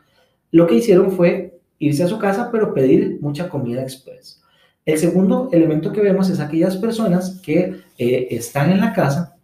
lo 0.49 0.65
que 0.65 0.75
hicieron 0.75 1.11
fue 1.11 1.59
irse 1.77 2.03
a 2.03 2.07
su 2.07 2.17
casa, 2.17 2.49
pero 2.51 2.73
pedir 2.73 3.19
mucha 3.21 3.47
comida 3.47 3.83
express. 3.83 4.38
El 4.89 4.97
segundo 4.97 5.49
elemento 5.51 5.91
que 5.91 6.01
vemos 6.01 6.31
es 6.31 6.39
aquellas 6.39 6.75
personas 6.77 7.39
que 7.45 7.75
eh, 7.97 8.27
están 8.31 8.71
en 8.71 8.79
la 8.79 8.91
casa 8.91 9.35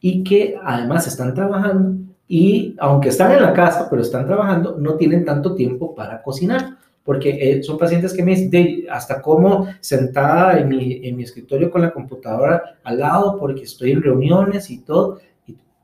y 0.00 0.22
que 0.22 0.56
además 0.62 1.08
están 1.08 1.34
trabajando 1.34 2.12
y 2.28 2.76
aunque 2.78 3.08
están 3.08 3.32
en 3.32 3.42
la 3.42 3.52
casa, 3.52 3.88
pero 3.90 4.02
están 4.02 4.26
trabajando, 4.26 4.76
no 4.78 4.94
tienen 4.94 5.24
tanto 5.24 5.56
tiempo 5.56 5.92
para 5.94 6.22
cocinar 6.22 6.76
porque 7.02 7.30
eh, 7.30 7.62
son 7.64 7.78
pacientes 7.78 8.12
que 8.12 8.22
me 8.22 8.36
dicen, 8.36 8.84
hasta 8.88 9.20
como 9.20 9.66
sentada 9.80 10.60
en 10.60 10.68
mi, 10.68 11.04
en 11.04 11.16
mi 11.16 11.24
escritorio 11.24 11.68
con 11.68 11.82
la 11.82 11.90
computadora 11.90 12.62
al 12.84 13.00
lado, 13.00 13.38
porque 13.40 13.64
estoy 13.64 13.90
en 13.90 14.02
reuniones 14.02 14.70
y 14.70 14.84
todo. 14.84 15.18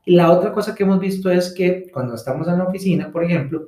Y 0.05 0.15
la 0.15 0.31
otra 0.31 0.53
cosa 0.53 0.73
que 0.73 0.83
hemos 0.83 1.01
visto 1.01 1.29
es 1.29 1.53
que 1.53 1.89
cuando 1.91 2.15
estamos 2.15 2.47
en 2.47 2.57
la 2.57 2.63
oficina, 2.63 3.11
por 3.11 3.25
ejemplo, 3.25 3.67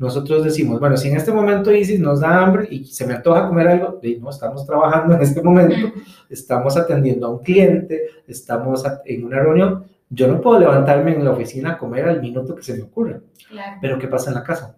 nosotros 0.00 0.42
decimos, 0.42 0.80
bueno, 0.80 0.96
si 0.96 1.08
en 1.08 1.16
este 1.18 1.30
momento 1.30 1.70
Isis 1.70 2.00
nos 2.00 2.20
da 2.20 2.42
hambre 2.42 2.66
y 2.70 2.86
se 2.86 3.06
me 3.06 3.12
antoja 3.12 3.46
comer 3.46 3.68
algo, 3.68 4.00
no, 4.18 4.30
estamos 4.30 4.64
trabajando 4.64 5.14
en 5.14 5.20
este 5.20 5.42
momento, 5.42 5.92
estamos 6.30 6.74
atendiendo 6.78 7.26
a 7.26 7.30
un 7.30 7.40
cliente, 7.40 8.06
estamos 8.26 8.82
en 9.04 9.24
una 9.24 9.40
reunión, 9.40 9.84
yo 10.08 10.26
no 10.26 10.40
puedo 10.40 10.58
levantarme 10.58 11.14
en 11.14 11.22
la 11.22 11.32
oficina 11.32 11.72
a 11.72 11.78
comer 11.78 12.08
al 12.08 12.22
minuto 12.22 12.54
que 12.54 12.62
se 12.62 12.74
me 12.78 12.84
ocurra. 12.84 13.20
Pero 13.82 13.98
¿qué 13.98 14.08
pasa 14.08 14.30
en 14.30 14.36
la 14.36 14.42
casa? 14.42 14.74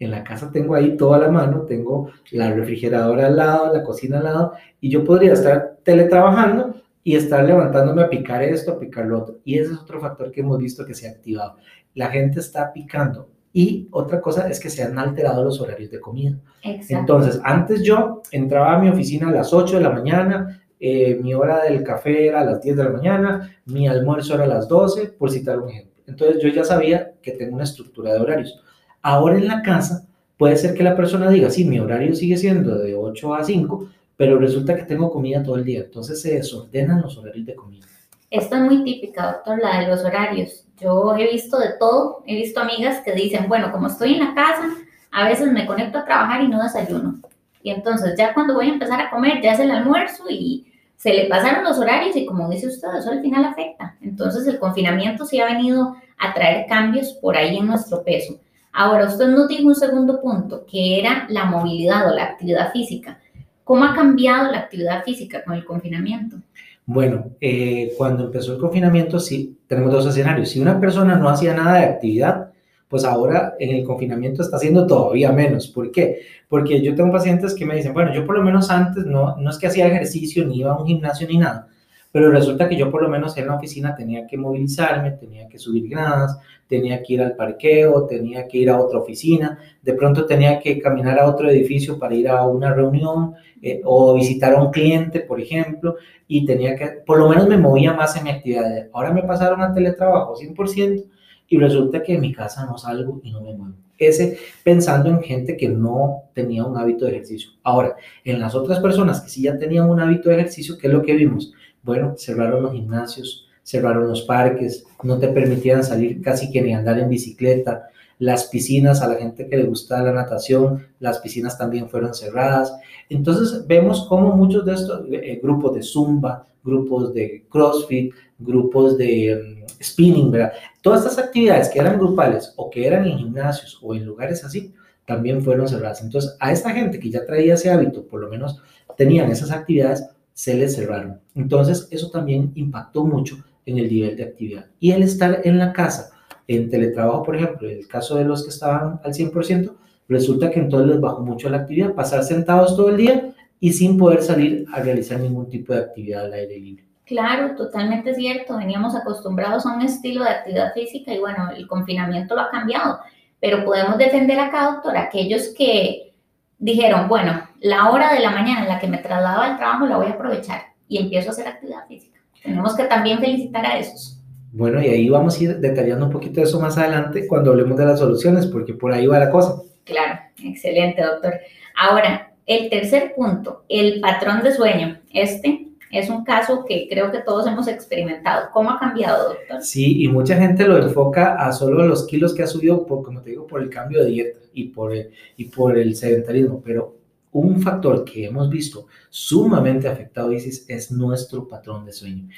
En 0.00 0.10
la 0.10 0.24
casa 0.24 0.50
tengo 0.50 0.74
ahí 0.74 0.96
toda 0.96 1.18
la 1.18 1.30
mano, 1.30 1.62
tengo 1.62 2.10
la 2.32 2.52
refrigeradora 2.52 3.28
al 3.28 3.36
lado, 3.36 3.72
la 3.72 3.84
cocina 3.84 4.18
al 4.18 4.24
lado, 4.24 4.54
y 4.80 4.90
yo 4.90 5.04
podría 5.04 5.34
estar 5.34 5.76
teletrabajando 5.84 6.82
y 7.04 7.14
estar 7.14 7.44
levantándome 7.44 8.02
a 8.02 8.10
picar 8.10 8.42
esto, 8.42 8.72
a 8.72 8.78
picar 8.80 9.06
lo 9.06 9.20
otro. 9.20 9.38
Y 9.44 9.56
ese 9.56 9.72
es 9.74 9.78
otro 9.78 10.00
factor 10.00 10.32
que 10.32 10.40
hemos 10.40 10.58
visto 10.58 10.84
que 10.84 10.94
se 10.94 11.06
ha 11.06 11.12
activado. 11.12 11.58
La 11.94 12.08
gente 12.08 12.40
está 12.40 12.72
picando. 12.72 13.28
Y 13.56 13.86
otra 13.92 14.20
cosa 14.20 14.48
es 14.48 14.58
que 14.58 14.68
se 14.68 14.82
han 14.82 14.98
alterado 14.98 15.44
los 15.44 15.60
horarios 15.60 15.88
de 15.88 16.00
comida. 16.00 16.36
Entonces, 16.60 17.40
antes 17.44 17.84
yo 17.84 18.20
entraba 18.32 18.74
a 18.74 18.78
mi 18.80 18.88
oficina 18.88 19.28
a 19.28 19.32
las 19.32 19.52
8 19.52 19.76
de 19.76 19.82
la 19.82 19.90
mañana, 19.90 20.60
eh, 20.80 21.20
mi 21.22 21.34
hora 21.34 21.62
del 21.62 21.84
café 21.84 22.26
era 22.26 22.40
a 22.40 22.44
las 22.44 22.60
10 22.60 22.76
de 22.76 22.84
la 22.84 22.90
mañana, 22.90 23.56
mi 23.66 23.86
almuerzo 23.86 24.34
era 24.34 24.42
a 24.42 24.48
las 24.48 24.66
12, 24.66 25.06
por 25.16 25.30
citar 25.30 25.60
un 25.60 25.70
ejemplo. 25.70 26.02
Entonces 26.08 26.42
yo 26.42 26.48
ya 26.48 26.64
sabía 26.64 27.12
que 27.22 27.30
tengo 27.30 27.54
una 27.54 27.62
estructura 27.62 28.12
de 28.12 28.18
horarios. 28.18 28.60
Ahora 29.02 29.38
en 29.38 29.46
la 29.46 29.62
casa 29.62 30.04
puede 30.36 30.56
ser 30.56 30.74
que 30.74 30.82
la 30.82 30.96
persona 30.96 31.30
diga, 31.30 31.48
sí, 31.48 31.64
mi 31.64 31.78
horario 31.78 32.12
sigue 32.16 32.36
siendo 32.36 32.76
de 32.76 32.96
8 32.96 33.34
a 33.34 33.44
5, 33.44 33.88
pero 34.16 34.36
resulta 34.36 34.74
que 34.74 34.82
tengo 34.82 35.12
comida 35.12 35.44
todo 35.44 35.54
el 35.54 35.64
día. 35.64 35.82
Entonces 35.82 36.20
se 36.20 36.34
desordenan 36.34 37.02
los 37.02 37.16
horarios 37.18 37.46
de 37.46 37.54
comida. 37.54 37.86
Esto 38.30 38.56
es 38.56 38.62
muy 38.62 38.82
típica, 38.82 39.32
doctor, 39.32 39.60
la 39.62 39.78
de 39.78 39.86
los 39.86 40.04
horarios. 40.04 40.63
Yo 40.80 41.16
he 41.16 41.30
visto 41.30 41.58
de 41.58 41.70
todo, 41.78 42.22
he 42.26 42.34
visto 42.34 42.60
amigas 42.60 43.00
que 43.04 43.12
dicen, 43.12 43.48
bueno, 43.48 43.70
como 43.70 43.86
estoy 43.86 44.14
en 44.14 44.20
la 44.20 44.34
casa, 44.34 44.68
a 45.12 45.28
veces 45.28 45.50
me 45.52 45.66
conecto 45.66 45.98
a 45.98 46.04
trabajar 46.04 46.42
y 46.42 46.48
no 46.48 46.62
desayuno. 46.62 47.20
Y 47.62 47.70
entonces 47.70 48.14
ya 48.18 48.34
cuando 48.34 48.54
voy 48.54 48.68
a 48.68 48.72
empezar 48.72 49.00
a 49.00 49.10
comer, 49.10 49.40
ya 49.40 49.52
es 49.52 49.60
el 49.60 49.70
almuerzo 49.70 50.24
y 50.28 50.66
se 50.96 51.14
le 51.14 51.26
pasaron 51.26 51.64
los 51.64 51.78
horarios 51.78 52.16
y 52.16 52.26
como 52.26 52.48
dice 52.48 52.66
usted, 52.66 52.88
eso 52.98 53.10
al 53.10 53.22
final 53.22 53.44
afecta. 53.44 53.96
Entonces 54.00 54.46
el 54.46 54.58
confinamiento 54.58 55.24
sí 55.24 55.40
ha 55.40 55.46
venido 55.46 55.96
a 56.18 56.34
traer 56.34 56.66
cambios 56.66 57.12
por 57.14 57.36
ahí 57.36 57.56
en 57.56 57.66
nuestro 57.66 58.02
peso. 58.02 58.38
Ahora, 58.72 59.06
usted 59.06 59.28
nos 59.28 59.46
dijo 59.46 59.68
un 59.68 59.76
segundo 59.76 60.20
punto, 60.20 60.66
que 60.66 60.98
era 60.98 61.26
la 61.28 61.44
movilidad 61.44 62.10
o 62.10 62.14
la 62.14 62.24
actividad 62.24 62.72
física. 62.72 63.20
¿Cómo 63.62 63.84
ha 63.84 63.94
cambiado 63.94 64.50
la 64.50 64.58
actividad 64.58 65.04
física 65.04 65.44
con 65.44 65.54
el 65.54 65.64
confinamiento? 65.64 66.38
Bueno, 66.86 67.30
eh, 67.40 67.94
cuando 67.96 68.24
empezó 68.24 68.52
el 68.52 68.58
confinamiento, 68.60 69.18
sí, 69.18 69.58
tenemos 69.66 69.92
dos 69.92 70.06
escenarios. 70.06 70.50
Si 70.50 70.60
una 70.60 70.78
persona 70.78 71.16
no 71.16 71.28
hacía 71.28 71.54
nada 71.54 71.78
de 71.78 71.84
actividad, 71.86 72.52
pues 72.88 73.04
ahora 73.04 73.54
en 73.58 73.74
el 73.74 73.84
confinamiento 73.84 74.42
está 74.42 74.56
haciendo 74.56 74.86
todavía 74.86 75.32
menos. 75.32 75.66
¿Por 75.68 75.90
qué? 75.90 76.20
Porque 76.48 76.82
yo 76.82 76.94
tengo 76.94 77.10
pacientes 77.10 77.54
que 77.54 77.64
me 77.64 77.74
dicen, 77.74 77.94
bueno, 77.94 78.14
yo 78.14 78.26
por 78.26 78.36
lo 78.36 78.44
menos 78.44 78.70
antes 78.70 79.06
no, 79.06 79.36
no 79.36 79.50
es 79.50 79.58
que 79.58 79.66
hacía 79.66 79.86
ejercicio, 79.86 80.46
ni 80.46 80.58
iba 80.58 80.72
a 80.72 80.78
un 80.78 80.86
gimnasio, 80.86 81.26
ni 81.26 81.38
nada, 81.38 81.68
pero 82.14 82.30
resulta 82.30 82.68
que 82.68 82.76
yo 82.76 82.92
por 82.92 83.02
lo 83.02 83.08
menos 83.08 83.36
en 83.38 83.48
la 83.48 83.56
oficina 83.56 83.92
tenía 83.92 84.24
que 84.24 84.36
movilizarme, 84.36 85.10
tenía 85.10 85.48
que 85.48 85.58
subir 85.58 85.88
gradas, 85.88 86.38
tenía 86.68 87.02
que 87.02 87.14
ir 87.14 87.20
al 87.20 87.34
parqueo, 87.34 88.06
tenía 88.06 88.46
que 88.46 88.58
ir 88.58 88.70
a 88.70 88.80
otra 88.80 89.00
oficina, 89.00 89.58
de 89.82 89.94
pronto 89.94 90.24
tenía 90.24 90.60
que 90.60 90.78
caminar 90.78 91.18
a 91.18 91.28
otro 91.28 91.50
edificio 91.50 91.98
para 91.98 92.14
ir 92.14 92.28
a 92.28 92.46
una 92.46 92.72
reunión 92.72 93.34
eh, 93.60 93.80
o 93.84 94.14
visitar 94.14 94.54
a 94.54 94.62
un 94.62 94.70
cliente, 94.70 95.22
por 95.22 95.40
ejemplo, 95.40 95.96
y 96.28 96.46
tenía 96.46 96.76
que, 96.76 96.86
por 97.04 97.18
lo 97.18 97.28
menos 97.28 97.48
me 97.48 97.58
movía 97.58 97.92
más 97.94 98.16
en 98.16 98.22
mi 98.22 98.30
actividad. 98.30 98.86
Ahora 98.92 99.10
me 99.10 99.24
pasaron 99.24 99.60
a 99.60 99.74
teletrabajo 99.74 100.36
100% 100.36 101.04
y 101.48 101.58
resulta 101.58 102.00
que 102.00 102.14
en 102.14 102.20
mi 102.20 102.32
casa 102.32 102.64
no 102.64 102.78
salgo 102.78 103.20
y 103.24 103.32
no 103.32 103.40
me 103.40 103.56
muevo. 103.56 103.74
Ese 103.98 104.38
pensando 104.62 105.10
en 105.10 105.20
gente 105.20 105.56
que 105.56 105.68
no 105.68 106.22
tenía 106.32 106.64
un 106.64 106.76
hábito 106.76 107.06
de 107.06 107.10
ejercicio. 107.10 107.50
Ahora, 107.64 107.96
en 108.22 108.38
las 108.38 108.54
otras 108.54 108.78
personas 108.78 109.20
que 109.20 109.30
sí 109.30 109.42
ya 109.42 109.58
tenían 109.58 109.90
un 109.90 109.98
hábito 109.98 110.28
de 110.28 110.36
ejercicio, 110.36 110.78
¿qué 110.78 110.86
es 110.86 110.92
lo 110.92 111.02
que 111.02 111.14
vimos? 111.14 111.52
Bueno, 111.84 112.14
cerraron 112.16 112.64
los 112.64 112.72
gimnasios, 112.72 113.46
cerraron 113.62 114.08
los 114.08 114.22
parques, 114.22 114.84
no 115.02 115.18
te 115.18 115.28
permitían 115.28 115.84
salir 115.84 116.20
casi 116.22 116.50
que 116.50 116.62
ni 116.62 116.74
andar 116.74 116.98
en 116.98 117.08
bicicleta, 117.08 117.88
las 118.18 118.46
piscinas, 118.46 119.02
a 119.02 119.08
la 119.08 119.16
gente 119.16 119.46
que 119.48 119.56
le 119.56 119.64
gusta 119.64 120.02
la 120.02 120.12
natación, 120.12 120.86
las 121.00 121.18
piscinas 121.18 121.58
también 121.58 121.88
fueron 121.88 122.14
cerradas. 122.14 122.74
Entonces 123.08 123.66
vemos 123.66 124.06
cómo 124.08 124.34
muchos 124.36 124.64
de 124.64 124.74
estos 124.74 125.02
eh, 125.10 125.40
grupos 125.42 125.74
de 125.74 125.82
zumba, 125.82 126.46
grupos 126.62 127.12
de 127.12 127.44
CrossFit, 127.50 128.14
grupos 128.38 128.96
de 128.96 129.64
mm, 129.68 129.82
spinning, 129.82 130.30
¿verdad? 130.30 130.52
Todas 130.80 131.04
estas 131.04 131.26
actividades 131.26 131.68
que 131.68 131.80
eran 131.80 131.98
grupales 131.98 132.52
o 132.56 132.70
que 132.70 132.86
eran 132.86 133.06
en 133.06 133.18
gimnasios 133.18 133.78
o 133.82 133.94
en 133.94 134.06
lugares 134.06 134.44
así, 134.44 134.72
también 135.04 135.42
fueron 135.42 135.68
cerradas. 135.68 136.02
Entonces 136.02 136.36
a 136.40 136.52
esta 136.52 136.70
gente 136.70 136.98
que 136.98 137.10
ya 137.10 137.26
traía 137.26 137.54
ese 137.54 137.70
hábito, 137.70 138.06
por 138.06 138.20
lo 138.20 138.28
menos 138.28 138.62
tenían 138.96 139.30
esas 139.30 139.50
actividades, 139.50 140.06
se 140.34 140.54
les 140.54 140.76
cerraron. 140.76 141.20
Entonces 141.34 141.88
eso 141.90 142.10
también 142.10 142.52
impactó 142.54 143.04
mucho 143.04 143.36
en 143.64 143.78
el 143.78 143.88
nivel 143.88 144.16
de 144.16 144.24
actividad. 144.24 144.66
Y 144.80 144.90
el 144.90 145.02
estar 145.02 145.40
en 145.44 145.58
la 145.58 145.72
casa, 145.72 146.10
en 146.46 146.68
teletrabajo, 146.68 147.22
por 147.22 147.36
ejemplo, 147.36 147.68
en 147.68 147.78
el 147.78 147.88
caso 147.88 148.16
de 148.16 148.24
los 148.24 148.42
que 148.42 148.50
estaban 148.50 149.00
al 149.02 149.14
100%, 149.14 149.72
resulta 150.08 150.50
que 150.50 150.60
entonces 150.60 150.90
les 150.90 151.00
bajó 151.00 151.22
mucho 151.22 151.48
la 151.48 151.58
actividad, 151.58 151.94
pasar 151.94 152.22
sentados 152.24 152.76
todo 152.76 152.90
el 152.90 152.98
día 152.98 153.34
y 153.60 153.72
sin 153.72 153.96
poder 153.96 154.22
salir 154.22 154.66
a 154.74 154.80
realizar 154.80 155.18
ningún 155.18 155.48
tipo 155.48 155.72
de 155.72 155.80
actividad 155.80 156.26
al 156.26 156.34
aire 156.34 156.58
libre. 156.58 156.84
Claro, 157.06 157.54
totalmente 157.54 158.14
cierto. 158.14 158.56
Veníamos 158.56 158.94
acostumbrados 158.94 159.66
a 159.66 159.74
un 159.74 159.82
estilo 159.82 160.24
de 160.24 160.30
actividad 160.30 160.72
física 160.74 161.14
y 161.14 161.20
bueno, 161.20 161.50
el 161.54 161.66
confinamiento 161.66 162.34
lo 162.34 162.42
ha 162.42 162.50
cambiado. 162.50 162.98
Pero 163.40 163.64
podemos 163.64 163.98
defender 163.98 164.38
acá, 164.40 164.72
doctor, 164.72 164.96
aquellos 164.96 165.54
que 165.56 166.14
dijeron, 166.58 167.08
bueno, 167.08 167.42
la 167.64 167.90
hora 167.90 168.12
de 168.12 168.20
la 168.20 168.30
mañana 168.30 168.60
en 168.60 168.68
la 168.68 168.78
que 168.78 168.86
me 168.86 168.98
traslado 168.98 169.40
al 169.40 169.56
trabajo 169.56 169.86
la 169.86 169.96
voy 169.96 170.08
a 170.08 170.10
aprovechar 170.10 170.60
y 170.86 170.98
empiezo 170.98 171.30
a 171.30 171.32
hacer 171.32 171.48
actividad 171.48 171.86
física. 171.88 172.20
Tenemos 172.42 172.76
que 172.76 172.84
también 172.84 173.20
felicitar 173.20 173.64
a 173.64 173.78
esos. 173.78 174.20
Bueno, 174.52 174.82
y 174.82 174.88
ahí 174.88 175.08
vamos 175.08 175.40
a 175.40 175.44
ir 175.44 175.56
detallando 175.56 176.04
un 176.04 176.12
poquito 176.12 176.42
eso 176.42 176.60
más 176.60 176.76
adelante 176.76 177.26
cuando 177.26 177.52
hablemos 177.52 177.78
de 177.78 177.86
las 177.86 177.98
soluciones, 177.98 178.46
porque 178.48 178.74
por 178.74 178.92
ahí 178.92 179.06
va 179.06 179.18
la 179.18 179.30
cosa. 179.30 179.62
Claro, 179.84 180.20
excelente, 180.44 181.00
doctor. 181.00 181.32
Ahora, 181.74 182.34
el 182.44 182.68
tercer 182.68 183.14
punto, 183.16 183.64
el 183.70 183.98
patrón 184.02 184.42
de 184.42 184.52
sueño. 184.52 185.00
Este 185.10 185.68
es 185.90 186.10
un 186.10 186.22
caso 186.22 186.66
que 186.66 186.86
creo 186.90 187.10
que 187.10 187.20
todos 187.20 187.46
hemos 187.46 187.66
experimentado. 187.66 188.50
¿Cómo 188.52 188.72
ha 188.72 188.78
cambiado, 188.78 189.30
doctor? 189.30 189.62
Sí, 189.62 190.04
y 190.04 190.08
mucha 190.08 190.36
gente 190.36 190.68
lo 190.68 190.76
enfoca 190.76 191.36
a 191.36 191.50
solo 191.50 191.82
los 191.86 192.06
kilos 192.06 192.34
que 192.34 192.42
ha 192.42 192.46
subido, 192.46 192.84
por, 192.84 193.02
como 193.02 193.22
te 193.22 193.30
digo, 193.30 193.46
por 193.46 193.62
el 193.62 193.70
cambio 193.70 194.04
de 194.04 194.10
dieta 194.10 194.38
y 194.52 194.64
por 194.64 194.92
y 194.94 195.44
por 195.46 195.78
el 195.78 195.96
sedentarismo, 195.96 196.60
pero 196.62 197.03
un 197.34 197.60
factor 197.60 198.04
que 198.04 198.26
hemos 198.26 198.48
visto 198.48 198.86
sumamente 199.10 199.88
afectado, 199.88 200.32
Isis, 200.32 200.64
es 200.68 200.90
nuestro 200.90 201.48
patrón 201.48 201.84
de 201.84 201.92
sueño. 201.92 202.28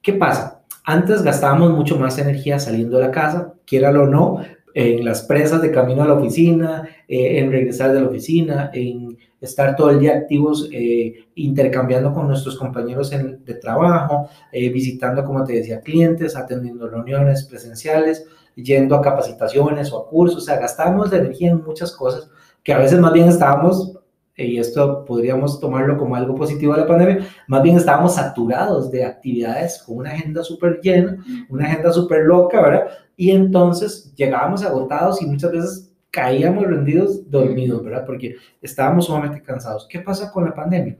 ¿Qué 0.00 0.12
pasa? 0.12 0.62
Antes 0.84 1.22
gastábamos 1.22 1.72
mucho 1.72 1.98
más 1.98 2.18
energía 2.18 2.58
saliendo 2.58 2.96
de 2.96 3.04
la 3.04 3.10
casa, 3.10 3.54
quiera 3.66 3.90
o 3.90 4.06
no, 4.06 4.40
en 4.74 5.04
las 5.04 5.22
presas 5.22 5.60
de 5.62 5.70
camino 5.70 6.02
a 6.02 6.06
la 6.06 6.14
oficina, 6.14 6.88
eh, 7.08 7.38
en 7.38 7.50
regresar 7.50 7.92
de 7.92 8.00
la 8.00 8.08
oficina, 8.08 8.70
en 8.72 9.16
estar 9.40 9.76
todo 9.76 9.90
el 9.90 10.00
día 10.00 10.14
activos, 10.14 10.68
eh, 10.72 11.26
intercambiando 11.34 12.12
con 12.12 12.28
nuestros 12.28 12.56
compañeros 12.56 13.10
de 13.10 13.54
trabajo, 13.54 14.28
eh, 14.52 14.68
visitando, 14.70 15.24
como 15.24 15.44
te 15.44 15.54
decía, 15.54 15.80
clientes, 15.80 16.36
atendiendo 16.36 16.88
reuniones 16.88 17.44
presenciales, 17.44 18.26
yendo 18.54 18.94
a 18.94 19.02
capacitaciones 19.02 19.92
o 19.92 19.98
a 19.98 20.08
cursos, 20.08 20.38
o 20.38 20.40
sea, 20.40 20.58
gastamos 20.58 21.12
energía 21.12 21.50
en 21.50 21.62
muchas 21.64 21.92
cosas 21.92 22.30
que 22.62 22.72
a 22.72 22.78
veces 22.78 22.98
más 22.98 23.12
bien 23.12 23.28
estábamos 23.28 23.98
y 24.36 24.58
esto 24.58 25.04
podríamos 25.04 25.60
tomarlo 25.60 25.96
como 25.96 26.16
algo 26.16 26.34
positivo 26.34 26.74
de 26.74 26.80
la 26.80 26.86
pandemia, 26.86 27.26
más 27.46 27.62
bien 27.62 27.76
estábamos 27.76 28.16
saturados 28.16 28.90
de 28.90 29.04
actividades 29.04 29.82
con 29.82 29.98
una 29.98 30.10
agenda 30.10 30.42
súper 30.42 30.80
llena, 30.82 31.24
una 31.48 31.66
agenda 31.66 31.92
súper 31.92 32.24
loca, 32.24 32.60
¿verdad? 32.60 32.88
Y 33.16 33.30
entonces 33.30 34.12
llegábamos 34.16 34.64
agotados 34.64 35.22
y 35.22 35.26
muchas 35.26 35.52
veces 35.52 35.92
caíamos 36.10 36.64
rendidos, 36.64 37.30
dormidos, 37.30 37.82
¿verdad? 37.84 38.04
Porque 38.06 38.36
estábamos 38.60 39.06
sumamente 39.06 39.42
cansados. 39.42 39.86
¿Qué 39.88 40.00
pasa 40.00 40.30
con 40.32 40.44
la 40.44 40.54
pandemia? 40.54 40.96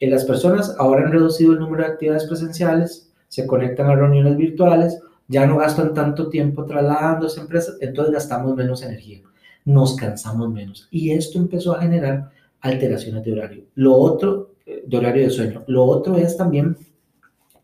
las 0.00 0.24
personas 0.24 0.74
ahora 0.80 1.06
han 1.06 1.12
reducido 1.12 1.52
el 1.52 1.60
número 1.60 1.84
de 1.84 1.92
actividades 1.92 2.26
presenciales, 2.26 3.12
se 3.28 3.46
conectan 3.46 3.88
a 3.88 3.94
reuniones 3.94 4.36
virtuales, 4.36 4.98
ya 5.28 5.46
no 5.46 5.58
gastan 5.58 5.94
tanto 5.94 6.28
tiempo 6.28 6.64
trasladándose 6.64 7.38
a 7.38 7.44
empresas, 7.44 7.76
entonces 7.80 8.12
gastamos 8.12 8.56
menos 8.56 8.82
energía, 8.82 9.20
nos 9.64 9.94
cansamos 9.94 10.50
menos. 10.50 10.88
Y 10.90 11.12
esto 11.12 11.38
empezó 11.38 11.74
a 11.76 11.82
generar 11.82 12.30
alteraciones 12.62 13.22
de 13.24 13.32
horario. 13.32 13.64
Lo 13.74 13.94
otro, 13.94 14.54
eh, 14.64 14.84
de 14.86 14.96
horario 14.96 15.24
de 15.24 15.30
sueño. 15.30 15.64
Lo 15.66 15.84
otro 15.84 16.16
es 16.16 16.36
también 16.36 16.76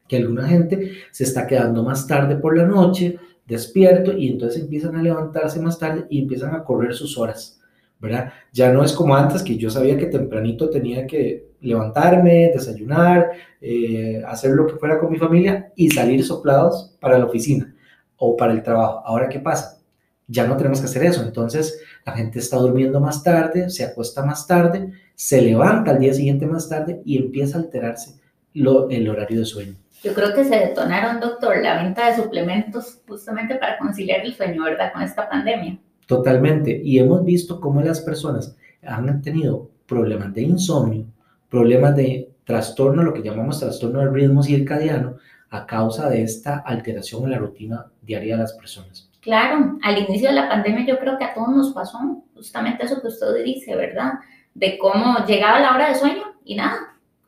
que 0.07 0.17
alguna 0.17 0.47
gente 0.49 0.93
se 1.11 1.25
está 1.25 1.47
quedando 1.47 1.83
más 1.83 2.07
tarde 2.07 2.37
por 2.37 2.57
la 2.57 2.67
noche, 2.67 3.19
despierto, 3.47 4.13
y 4.13 4.29
entonces 4.29 4.63
empiezan 4.63 4.97
a 4.97 5.03
levantarse 5.03 5.61
más 5.61 5.79
tarde 5.79 6.07
y 6.11 6.21
empiezan 6.21 6.55
a 6.55 6.65
correr 6.65 6.95
sus 6.95 7.17
horas, 7.17 7.61
¿verdad? 8.01 8.33
Ya 8.53 8.73
no 8.73 8.83
es 8.83 8.93
como 8.93 9.15
antes 9.15 9.43
que 9.43 9.57
yo 9.57 9.71
sabía 9.71 9.97
que 9.97 10.07
tempranito 10.07 10.69
tenía 10.69 11.07
que 11.07 11.49
levantarme, 11.61 12.51
desayunar, 12.53 13.31
eh, 13.61 14.23
hacer 14.27 14.53
lo 14.53 14.67
que 14.67 14.77
fuera 14.77 14.99
con 14.99 15.11
mi 15.11 15.19
familia 15.19 15.73
y 15.77 15.91
salir 15.91 16.25
soplados 16.25 16.97
para 17.01 17.19
la 17.19 17.27
oficina 17.27 17.75
o 18.17 18.37
para 18.37 18.53
el 18.53 18.63
trabajo. 18.63 19.03
Ahora, 19.05 19.29
¿qué 19.29 19.41
pasa? 19.41 19.79
Ya 20.27 20.47
no 20.47 20.57
tenemos 20.57 20.81
que 20.81 20.87
hacer 20.87 21.05
eso. 21.05 21.23
Entonces, 21.23 21.81
la 22.09 22.17
gente 22.17 22.39
está 22.39 22.57
durmiendo 22.57 23.01
más 23.01 23.23
tarde, 23.23 23.69
se 23.69 23.85
acuesta 23.85 24.25
más 24.25 24.47
tarde, 24.47 24.93
se 25.15 25.43
levanta 25.43 25.91
al 25.91 25.99
día 25.99 26.15
siguiente 26.15 26.47
más 26.47 26.67
tarde 26.67 27.03
y 27.05 27.19
empieza 27.19 27.59
a 27.59 27.61
alterarse 27.61 28.15
lo, 28.55 28.89
el 28.89 29.07
horario 29.11 29.41
de 29.41 29.45
sueño. 29.45 29.75
Yo 30.03 30.15
creo 30.15 30.33
que 30.33 30.45
se 30.45 30.57
detonaron, 30.57 31.21
doctor, 31.21 31.59
la 31.59 31.83
venta 31.83 32.09
de 32.09 32.23
suplementos 32.23 33.01
justamente 33.07 33.57
para 33.57 33.77
conciliar 33.77 34.25
el 34.25 34.35
sueño, 34.35 34.65
¿verdad? 34.65 34.91
Con 34.95 35.03
esta 35.03 35.29
pandemia. 35.29 35.79
Totalmente. 36.07 36.81
Y 36.83 36.99
hemos 36.99 37.23
visto 37.27 37.61
cómo 37.61 37.83
las 37.83 38.01
personas 38.01 38.57
han 38.83 39.21
tenido 39.21 39.69
problemas 39.87 40.33
de 40.33 40.43
insomnio, 40.43 41.05
problemas 41.51 41.95
de 41.95 42.31
trastorno, 42.45 43.03
lo 43.03 43.13
que 43.13 43.23
llamamos 43.23 43.61
trastorno 43.61 44.01
del 44.01 44.15
ritmo 44.15 44.43
circadiano, 44.43 45.17
a 45.51 45.67
causa 45.67 46.09
de 46.09 46.23
esta 46.23 46.57
alteración 46.57 47.25
en 47.25 47.33
la 47.33 47.39
rutina 47.39 47.87
diaria 48.01 48.37
de 48.37 48.43
las 48.43 48.55
personas. 48.55 49.08
Claro, 49.21 49.79
al 49.83 49.99
inicio 49.99 50.29
de 50.29 50.37
la 50.37 50.49
pandemia 50.49 50.87
yo 50.87 50.99
creo 50.99 51.19
que 51.19 51.25
a 51.25 51.35
todos 51.35 51.51
nos 51.51 51.73
pasó 51.73 51.99
justamente 52.35 52.85
eso 52.85 53.01
que 53.01 53.09
usted 53.09 53.45
dice, 53.45 53.75
¿verdad? 53.75 54.15
De 54.55 54.79
cómo 54.79 55.25
llegaba 55.27 55.61
la 55.61 55.75
hora 55.75 55.89
de 55.89 55.97
sueño 55.97 56.23
y 56.45 56.55
nada, 56.55 56.79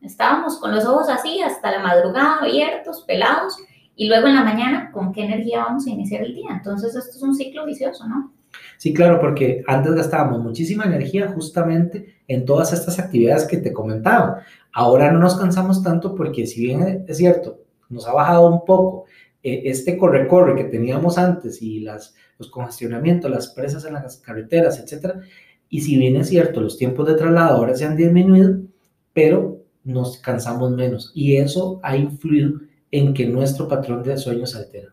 estábamos 0.00 0.58
con 0.58 0.74
los 0.74 0.86
ojos 0.86 1.08
así 1.08 1.40
hasta 1.42 1.70
la 1.70 1.80
madrugada 1.80 2.38
abiertos, 2.42 3.04
pelados, 3.06 3.56
y 3.96 4.08
luego 4.08 4.28
en 4.28 4.36
la 4.36 4.44
mañana, 4.44 4.90
¿con 4.92 5.12
qué 5.12 5.24
energía 5.24 5.64
vamos 5.64 5.86
a 5.86 5.90
iniciar 5.90 6.22
el 6.22 6.34
día? 6.34 6.48
Entonces 6.52 6.94
esto 6.94 7.16
es 7.16 7.22
un 7.22 7.34
ciclo 7.34 7.66
vicioso, 7.66 8.06
¿no? 8.08 8.32
Sí, 8.78 8.94
claro, 8.94 9.20
porque 9.20 9.62
antes 9.66 9.92
gastábamos 9.92 10.42
muchísima 10.42 10.84
energía 10.84 11.28
justamente 11.28 12.16
en 12.26 12.44
todas 12.44 12.72
estas 12.72 12.98
actividades 12.98 13.46
que 13.46 13.58
te 13.58 13.72
comentaba. 13.72 14.42
Ahora 14.72 15.12
no 15.12 15.18
nos 15.18 15.36
cansamos 15.36 15.82
tanto 15.82 16.14
porque 16.14 16.46
si 16.46 16.60
bien 16.60 17.04
es 17.06 17.18
cierto, 17.18 17.58
nos 17.90 18.06
ha 18.06 18.12
bajado 18.12 18.48
un 18.48 18.64
poco 18.64 19.04
eh, 19.42 19.62
este 19.64 19.96
corre-corre 19.96 20.56
que 20.56 20.64
teníamos 20.64 21.18
antes 21.18 21.62
y 21.62 21.80
las, 21.80 22.14
los 22.38 22.50
congestionamientos, 22.50 23.30
las 23.30 23.48
presas 23.48 23.84
en 23.84 23.94
las 23.94 24.18
carreteras, 24.18 24.78
etcétera, 24.78 25.20
y 25.68 25.80
si 25.80 25.96
bien 25.96 26.16
es 26.16 26.28
cierto, 26.28 26.60
los 26.60 26.76
tiempos 26.76 27.06
de 27.06 27.14
traslado 27.14 27.56
ahora 27.56 27.74
se 27.74 27.84
han 27.84 27.96
disminuido, 27.96 28.58
pero 29.12 29.62
nos 29.84 30.18
cansamos 30.18 30.72
menos 30.72 31.12
y 31.14 31.36
eso 31.36 31.80
ha 31.82 31.96
influido 31.96 32.60
en 32.90 33.14
que 33.14 33.26
nuestro 33.26 33.68
patrón 33.68 34.02
de 34.02 34.16
sueño 34.16 34.46
se 34.46 34.58
altera. 34.58 34.88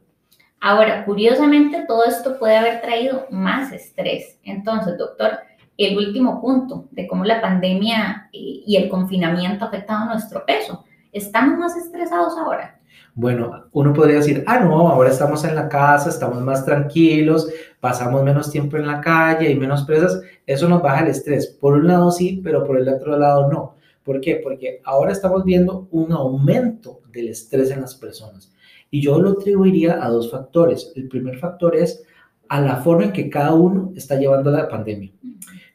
Ahora, 0.59 1.05
curiosamente, 1.05 1.85
todo 1.87 2.05
esto 2.05 2.37
puede 2.39 2.57
haber 2.57 2.81
traído 2.81 3.25
más 3.31 3.71
estrés. 3.71 4.39
Entonces, 4.43 4.97
doctor, 4.97 5.39
el 5.77 5.97
último 5.97 6.41
punto 6.41 6.87
de 6.91 7.07
cómo 7.07 7.23
la 7.25 7.41
pandemia 7.41 8.29
y 8.31 8.75
el 8.75 8.89
confinamiento 8.89 9.65
ha 9.65 9.67
afectado 9.67 10.05
nuestro 10.05 10.45
peso. 10.45 10.83
¿Estamos 11.11 11.57
más 11.57 11.77
estresados 11.77 12.37
ahora? 12.37 12.76
Bueno, 13.15 13.65
uno 13.71 13.93
podría 13.93 14.17
decir, 14.17 14.43
ah, 14.45 14.59
no, 14.59 14.89
ahora 14.89 15.09
estamos 15.09 15.43
en 15.43 15.55
la 15.55 15.67
casa, 15.67 16.09
estamos 16.09 16.41
más 16.41 16.63
tranquilos, 16.65 17.49
pasamos 17.79 18.23
menos 18.23 18.51
tiempo 18.51 18.77
en 18.77 18.85
la 18.85 19.01
calle 19.01 19.49
y 19.49 19.55
menos 19.55 19.85
presas, 19.85 20.21
eso 20.45 20.69
nos 20.69 20.83
baja 20.83 21.03
el 21.03 21.07
estrés. 21.07 21.47
Por 21.47 21.73
un 21.73 21.87
lado 21.87 22.11
sí, 22.11 22.41
pero 22.43 22.63
por 22.63 22.79
el 22.79 22.87
otro 22.87 23.17
lado 23.17 23.51
no. 23.51 23.75
¿Por 24.03 24.21
qué? 24.21 24.39
Porque 24.43 24.81
ahora 24.85 25.11
estamos 25.11 25.43
viendo 25.43 25.87
un 25.91 26.11
aumento 26.11 27.01
del 27.11 27.29
estrés 27.29 27.71
en 27.71 27.81
las 27.81 27.95
personas. 27.95 28.51
Y 28.91 29.01
yo 29.01 29.19
lo 29.19 29.31
atribuiría 29.31 30.05
a 30.05 30.09
dos 30.09 30.31
factores. 30.31 30.93
El 30.95 31.07
primer 31.07 31.37
factor 31.39 31.75
es 31.75 32.03
a 32.49 32.61
la 32.61 32.77
forma 32.77 33.05
en 33.05 33.11
que 33.11 33.29
cada 33.29 33.53
uno 33.53 33.91
está 33.95 34.15
llevando 34.15 34.51
la 34.51 34.69
pandemia. 34.69 35.11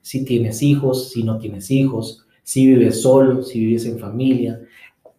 Si 0.01 0.25
tienes 0.25 0.62
hijos, 0.62 1.11
si 1.11 1.23
no 1.23 1.38
tienes 1.38 1.70
hijos, 1.70 2.27
si 2.42 2.66
vives 2.66 3.03
solo, 3.03 3.42
si 3.42 3.64
vives 3.64 3.85
en 3.87 3.99
familia, 3.99 4.61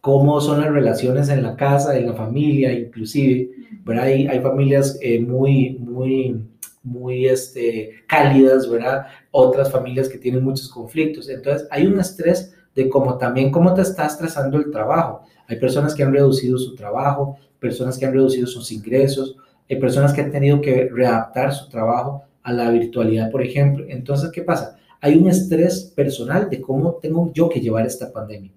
cómo 0.03 0.41
son 0.41 0.59
las 0.59 0.69
relaciones 0.69 1.29
en 1.29 1.43
la 1.43 1.55
casa, 1.55 1.97
en 1.97 2.07
la 2.07 2.13
familia, 2.13 2.73
inclusive. 2.73 3.51
¿verdad? 3.85 4.03
Hay, 4.03 4.27
hay 4.27 4.41
familias 4.41 4.99
eh, 5.01 5.21
muy, 5.21 5.77
muy, 5.79 6.45
muy 6.83 7.25
este, 7.25 8.03
cálidas, 8.05 8.69
¿verdad? 8.69 9.05
Otras 9.31 9.71
familias 9.71 10.09
que 10.09 10.17
tienen 10.17 10.43
muchos 10.43 10.67
conflictos. 10.67 11.29
Entonces, 11.29 11.69
hay 11.71 11.87
un 11.87 12.01
estrés 12.01 12.53
de 12.75 12.89
cómo 12.89 13.17
también 13.17 13.49
cómo 13.49 13.73
te 13.73 13.81
está 13.81 14.05
estresando 14.05 14.57
el 14.57 14.71
trabajo. 14.71 15.21
Hay 15.47 15.57
personas 15.57 15.95
que 15.95 16.03
han 16.03 16.11
reducido 16.11 16.57
su 16.57 16.75
trabajo, 16.75 17.37
personas 17.61 17.97
que 17.97 18.05
han 18.05 18.11
reducido 18.11 18.45
sus 18.45 18.73
ingresos, 18.73 19.37
hay 19.69 19.77
personas 19.77 20.11
que 20.11 20.19
han 20.19 20.31
tenido 20.31 20.59
que 20.59 20.89
readaptar 20.91 21.53
su 21.53 21.69
trabajo 21.69 22.23
a 22.41 22.51
la 22.51 22.69
virtualidad, 22.71 23.31
por 23.31 23.41
ejemplo. 23.41 23.85
Entonces, 23.87 24.31
¿qué 24.33 24.41
pasa? 24.41 24.77
Hay 25.03 25.17
un 25.17 25.27
estrés 25.27 25.91
personal 25.93 26.49
de 26.49 26.61
cómo 26.61 26.93
tengo 26.93 27.29
yo 27.33 27.49
que 27.49 27.59
llevar 27.59 27.85
esta 27.85 28.13
pandemia, 28.13 28.53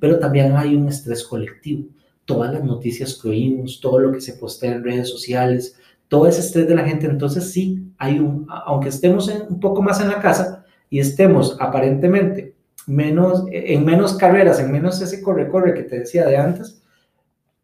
pero 0.00 0.18
también 0.18 0.56
hay 0.56 0.74
un 0.74 0.88
estrés 0.88 1.22
colectivo. 1.22 1.84
Todas 2.24 2.50
las 2.50 2.64
noticias 2.64 3.18
que 3.20 3.28
oímos, 3.28 3.78
todo 3.78 3.98
lo 3.98 4.10
que 4.10 4.22
se 4.22 4.32
postea 4.32 4.72
en 4.72 4.84
redes 4.84 5.10
sociales, 5.10 5.76
todo 6.08 6.26
ese 6.26 6.40
estrés 6.40 6.66
de 6.66 6.76
la 6.76 6.86
gente. 6.86 7.04
Entonces, 7.04 7.50
sí, 7.52 7.92
hay 7.98 8.18
un, 8.18 8.46
aunque 8.48 8.88
estemos 8.88 9.28
un 9.28 9.60
poco 9.60 9.82
más 9.82 10.00
en 10.00 10.08
la 10.08 10.18
casa 10.18 10.64
y 10.88 10.98
estemos 10.98 11.58
aparentemente 11.60 12.54
menos, 12.86 13.44
en 13.50 13.84
menos 13.84 14.14
carreras, 14.14 14.60
en 14.60 14.72
menos 14.72 14.98
ese 15.02 15.20
corre-corre 15.20 15.74
que 15.74 15.82
te 15.82 15.98
decía 15.98 16.24
de 16.24 16.38
antes, 16.38 16.82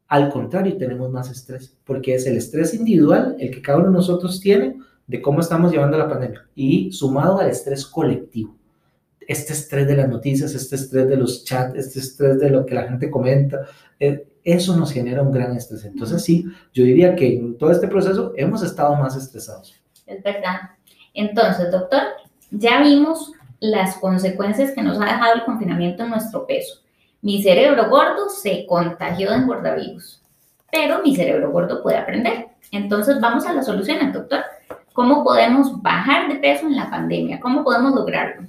al 0.06 0.30
contrario, 0.30 0.76
tenemos 0.76 1.10
más 1.10 1.30
estrés, 1.30 1.74
porque 1.82 2.14
es 2.14 2.26
el 2.26 2.36
estrés 2.36 2.74
individual, 2.74 3.36
el 3.38 3.50
que 3.50 3.62
cada 3.62 3.78
uno 3.78 3.86
de 3.88 3.94
nosotros 3.94 4.38
tiene, 4.38 4.76
de 5.08 5.20
cómo 5.20 5.40
estamos 5.40 5.72
llevando 5.72 5.98
la 5.98 6.08
pandemia, 6.08 6.46
y 6.54 6.92
sumado 6.92 7.40
al 7.40 7.50
estrés 7.50 7.84
colectivo. 7.86 8.54
Este 9.26 9.52
estrés 9.52 9.86
de 9.86 9.96
las 9.96 10.08
noticias, 10.08 10.54
este 10.54 10.76
estrés 10.76 11.08
de 11.08 11.16
los 11.16 11.44
chats, 11.44 11.74
este 11.76 11.98
estrés 11.98 12.38
de 12.38 12.50
lo 12.50 12.64
que 12.64 12.74
la 12.74 12.84
gente 12.84 13.10
comenta, 13.10 13.66
eh, 13.98 14.26
eso 14.44 14.76
nos 14.76 14.92
genera 14.92 15.22
un 15.22 15.32
gran 15.32 15.56
estrés. 15.56 15.84
Entonces 15.84 16.22
sí, 16.22 16.44
yo 16.72 16.84
diría 16.84 17.16
que 17.16 17.36
en 17.36 17.58
todo 17.58 17.70
este 17.70 17.88
proceso 17.88 18.32
hemos 18.36 18.62
estado 18.62 18.94
más 18.96 19.16
estresados. 19.16 19.74
Es 20.06 20.22
verdad. 20.22 20.60
Entonces, 21.12 21.70
doctor, 21.70 22.02
ya 22.50 22.80
vimos 22.82 23.32
las 23.60 23.96
consecuencias 23.96 24.72
que 24.72 24.82
nos 24.82 25.00
ha 25.00 25.04
dejado 25.04 25.34
el 25.34 25.44
confinamiento 25.44 26.04
en 26.04 26.10
nuestro 26.10 26.46
peso. 26.46 26.82
Mi 27.20 27.42
cerebro 27.42 27.90
gordo 27.90 28.28
se 28.28 28.64
contagió 28.66 29.30
de 29.30 29.36
engordavirus, 29.36 30.22
pero 30.70 31.02
mi 31.02 31.16
cerebro 31.16 31.50
gordo 31.50 31.82
puede 31.82 31.96
aprender. 31.96 32.46
Entonces 32.70 33.20
vamos 33.20 33.46
a 33.46 33.52
la 33.52 33.62
solución, 33.62 34.12
doctor. 34.12 34.40
¿Cómo 34.98 35.22
podemos 35.22 35.80
bajar 35.80 36.26
de 36.26 36.40
peso 36.40 36.66
en 36.66 36.74
la 36.74 36.90
pandemia? 36.90 37.38
¿Cómo 37.38 37.62
podemos 37.62 37.94
lograrlo? 37.94 38.48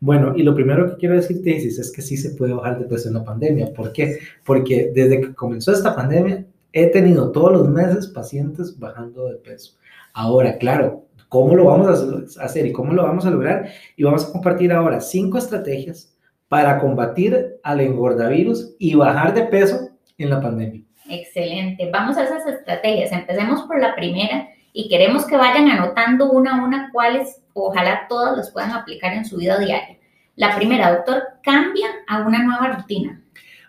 Bueno, 0.00 0.36
y 0.36 0.42
lo 0.42 0.54
primero 0.54 0.90
que 0.90 0.96
quiero 0.98 1.14
decirte 1.14 1.56
es 1.56 1.90
que 1.90 2.02
sí 2.02 2.18
se 2.18 2.36
puede 2.36 2.52
bajar 2.52 2.78
de 2.78 2.84
peso 2.84 3.08
en 3.08 3.14
la 3.14 3.24
pandemia. 3.24 3.72
¿Por 3.72 3.90
qué? 3.94 4.18
Porque 4.44 4.92
desde 4.94 5.22
que 5.22 5.34
comenzó 5.34 5.72
esta 5.72 5.96
pandemia 5.96 6.44
he 6.74 6.88
tenido 6.88 7.32
todos 7.32 7.52
los 7.52 7.70
meses 7.70 8.06
pacientes 8.08 8.78
bajando 8.78 9.28
de 9.28 9.36
peso. 9.36 9.78
Ahora, 10.12 10.58
claro, 10.58 11.06
¿cómo 11.30 11.56
lo 11.56 11.64
vamos 11.64 12.36
a 12.36 12.44
hacer 12.44 12.66
y 12.66 12.72
cómo 12.72 12.92
lo 12.92 13.04
vamos 13.04 13.24
a 13.24 13.30
lograr? 13.30 13.70
Y 13.96 14.02
vamos 14.02 14.28
a 14.28 14.32
compartir 14.32 14.70
ahora 14.74 15.00
cinco 15.00 15.38
estrategias 15.38 16.14
para 16.48 16.80
combatir 16.80 17.56
al 17.62 17.80
engordavirus 17.80 18.76
y 18.78 18.94
bajar 18.94 19.32
de 19.32 19.44
peso 19.44 19.88
en 20.18 20.28
la 20.28 20.42
pandemia. 20.42 20.82
Excelente. 21.08 21.88
Vamos 21.90 22.18
a 22.18 22.24
esas 22.24 22.46
estrategias. 22.46 23.10
Empecemos 23.10 23.62
por 23.62 23.80
la 23.80 23.96
primera 23.96 24.48
y 24.72 24.88
queremos 24.88 25.26
que 25.26 25.36
vayan 25.36 25.68
anotando 25.68 26.30
una 26.30 26.56
a 26.56 26.64
una 26.64 26.90
cuáles, 26.92 27.42
ojalá 27.52 28.06
todas 28.08 28.36
las 28.36 28.50
puedan 28.50 28.70
aplicar 28.70 29.12
en 29.12 29.24
su 29.24 29.36
vida 29.36 29.58
diaria. 29.58 29.98
La 30.36 30.54
primera, 30.54 30.92
doctor, 30.92 31.22
cambia 31.42 31.88
a 32.06 32.26
una 32.26 32.42
nueva 32.42 32.76
rutina. 32.76 33.20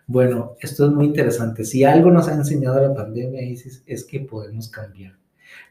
Bueno, 0.05 0.55
esto 0.59 0.85
es 0.85 0.91
muy 0.91 1.05
interesante. 1.05 1.63
Si 1.65 1.83
algo 1.83 2.11
nos 2.11 2.27
ha 2.27 2.33
enseñado 2.33 2.81
la 2.81 2.93
pandemia, 2.93 3.41
Isis, 3.41 3.83
es 3.85 4.03
que 4.03 4.19
podemos 4.19 4.69
cambiar. 4.69 5.13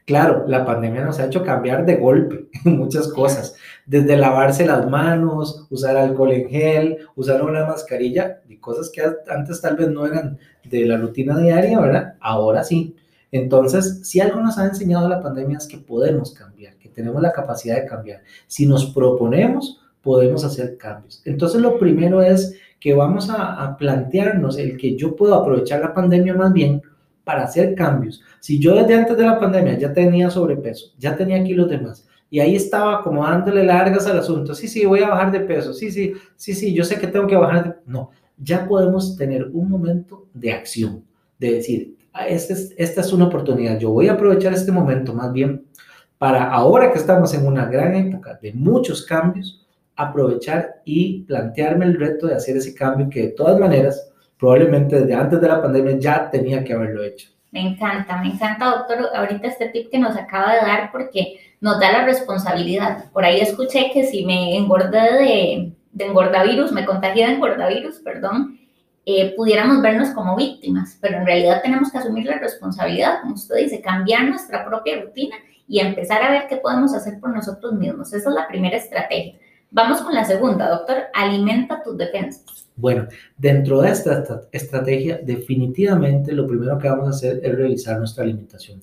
Claro, 0.05 0.45
la 0.47 0.65
pandemia 0.65 1.03
nos 1.03 1.19
ha 1.19 1.25
hecho 1.25 1.43
cambiar 1.43 1.85
de 1.85 1.97
golpe 1.97 2.49
muchas 2.63 3.07
cosas, 3.09 3.55
desde 3.85 4.17
lavarse 4.17 4.65
las 4.65 4.89
manos, 4.89 5.67
usar 5.69 5.97
alcohol 5.97 6.31
en 6.31 6.49
gel, 6.49 6.97
usar 7.15 7.43
una 7.43 7.65
mascarilla, 7.65 8.41
y 8.47 8.57
cosas 8.57 8.89
que 8.89 9.03
antes 9.29 9.61
tal 9.61 9.75
vez 9.75 9.89
no 9.89 10.05
eran 10.05 10.39
de 10.63 10.85
la 10.85 10.97
rutina 10.97 11.37
diaria, 11.37 11.79
¿verdad? 11.79 12.15
Ahora 12.19 12.63
sí. 12.63 12.95
Entonces, 13.31 14.01
si 14.03 14.19
algo 14.19 14.41
nos 14.41 14.57
ha 14.57 14.65
enseñado 14.65 15.07
la 15.07 15.21
pandemia 15.21 15.57
es 15.57 15.67
que 15.67 15.77
podemos 15.77 16.33
cambiar, 16.33 16.75
que 16.77 16.89
tenemos 16.89 17.21
la 17.21 17.31
capacidad 17.31 17.75
de 17.75 17.85
cambiar. 17.85 18.21
Si 18.47 18.65
nos 18.65 18.87
proponemos, 18.87 19.79
podemos 20.01 20.43
hacer 20.43 20.77
cambios. 20.77 21.21
Entonces, 21.25 21.61
lo 21.61 21.77
primero 21.77 22.21
es 22.21 22.55
que 22.79 22.93
vamos 22.93 23.29
a, 23.29 23.75
plantearnos 23.77 24.57
el 24.57 24.77
que 24.77 24.95
yo 24.95 25.15
puedo 25.15 25.35
aprovechar 25.35 25.81
la 25.81 25.93
pandemia 25.93 26.33
más 26.33 26.53
bien 26.53 26.81
para 27.23 27.43
hacer 27.43 27.75
cambios. 27.75 28.21
Si 28.39 28.59
yo 28.59 28.73
desde 28.73 28.95
antes 28.95 29.17
de 29.17 29.25
la 29.25 29.39
pandemia 29.39 29.77
ya 29.77 29.93
tenía 29.93 30.29
sobrepeso, 30.29 30.93
ya 30.97 31.15
tenía 31.15 31.43
kilos 31.43 31.69
de 31.69 31.77
más, 31.77 32.07
y 32.31 32.39
ahí 32.39 32.55
estaba 32.55 33.03
como 33.03 33.23
dándole 33.23 33.63
largas 33.63 34.07
al 34.07 34.19
asunto, 34.19 34.55
sí, 34.55 34.67
sí, 34.67 34.85
voy 34.85 35.01
a 35.01 35.09
bajar 35.09 35.31
de 35.31 35.41
peso, 35.41 35.73
sí, 35.73 35.91
sí, 35.91 36.13
sí, 36.35 36.53
sí, 36.53 36.73
yo 36.73 36.83
sé 36.83 36.99
que 36.99 37.07
tengo 37.07 37.27
que 37.27 37.35
bajar 37.35 37.63
de... 37.63 37.75
No, 37.85 38.11
ya 38.37 38.67
podemos 38.67 39.17
tener 39.17 39.49
un 39.51 39.69
momento 39.69 40.27
de 40.33 40.53
acción, 40.53 41.03
de 41.37 41.53
decir, 41.53 41.97
ah, 42.19 42.27
esta 42.27 42.53
es, 42.53 42.73
esta 42.77 43.01
es 43.01 43.13
una 43.13 43.25
oportunidad, 43.25 43.79
yo 43.79 43.91
voy 43.91 44.07
a 44.07 44.13
aprovechar 44.13 44.53
este 44.53 44.71
momento 44.71 45.13
más 45.13 45.31
bien 45.31 45.65
para 46.17 46.51
ahora 46.51 46.91
que 46.91 46.99
estamos 46.99 47.33
en 47.33 47.47
una 47.47 47.65
gran 47.65 47.95
época 47.95 48.37
de 48.41 48.53
muchos 48.53 49.05
cambios, 49.05 49.65
aprovechar 49.95 50.81
y 50.85 51.23
plantearme 51.23 51.85
el 51.85 51.99
reto 51.99 52.27
de 52.27 52.35
hacer 52.35 52.57
ese 52.57 52.75
cambio 52.75 53.09
que 53.09 53.21
de 53.21 53.29
todas 53.29 53.59
maneras, 53.59 54.11
probablemente 54.37 54.99
desde 54.99 55.13
antes 55.13 55.41
de 55.41 55.47
la 55.47 55.61
pandemia 55.61 55.97
ya 55.97 56.29
tenía 56.29 56.63
que 56.63 56.73
haberlo 56.73 57.03
hecho. 57.03 57.29
Me 57.51 57.61
encanta, 57.61 58.21
me 58.21 58.27
encanta, 58.27 58.65
doctor, 58.65 59.09
ahorita 59.15 59.47
este 59.47 59.69
tip 59.69 59.89
que 59.89 59.97
nos 59.97 60.15
acaba 60.15 60.53
de 60.53 60.59
dar 60.59 60.91
porque 60.91 61.39
nos 61.61 61.79
da 61.79 61.91
la 61.91 62.05
responsabilidad. 62.05 63.05
Por 63.11 63.25
ahí 63.25 63.39
escuché 63.39 63.89
que 63.91 64.05
si 64.05 64.25
me 64.25 64.55
engordé 64.55 65.13
de, 65.13 65.73
de 65.91 66.05
engordavirus, 66.05 66.71
me 66.71 66.85
contagié 66.85 67.25
de 67.25 67.33
engordavirus, 67.33 67.99
perdón, 67.99 68.59
eh, 69.05 69.33
pudiéramos 69.35 69.81
vernos 69.81 70.09
como 70.09 70.35
víctimas, 70.35 70.97
pero 71.01 71.17
en 71.17 71.25
realidad 71.25 71.61
tenemos 71.63 71.91
que 71.91 71.97
asumir 71.97 72.25
la 72.25 72.39
responsabilidad, 72.39 73.21
como 73.21 73.35
usted 73.35 73.55
dice, 73.55 73.81
cambiar 73.81 74.25
nuestra 74.25 74.65
propia 74.65 75.01
rutina 75.01 75.35
y 75.67 75.79
empezar 75.79 76.21
a 76.23 76.31
ver 76.31 76.47
qué 76.47 76.57
podemos 76.57 76.93
hacer 76.93 77.19
por 77.19 77.33
nosotros 77.33 77.73
mismos. 77.73 78.13
Esa 78.13 78.29
es 78.29 78.35
la 78.35 78.47
primera 78.47 78.77
estrategia. 78.77 79.35
Vamos 79.71 80.01
con 80.01 80.13
la 80.15 80.25
segunda, 80.25 80.69
doctor, 80.69 80.97
alimenta 81.13 81.83
tus 81.83 81.97
defensas. 81.97 82.67
Bueno, 82.75 83.07
dentro 83.37 83.81
de 83.81 83.91
esta 83.91 84.23
estrategia, 84.51 85.19
definitivamente 85.21 86.31
lo 86.31 86.47
primero 86.47 86.77
que 86.79 86.89
vamos 86.89 87.07
a 87.07 87.11
hacer 87.11 87.39
es 87.43 87.55
revisar 87.55 87.99
nuestra 87.99 88.23
alimentación. 88.23 88.81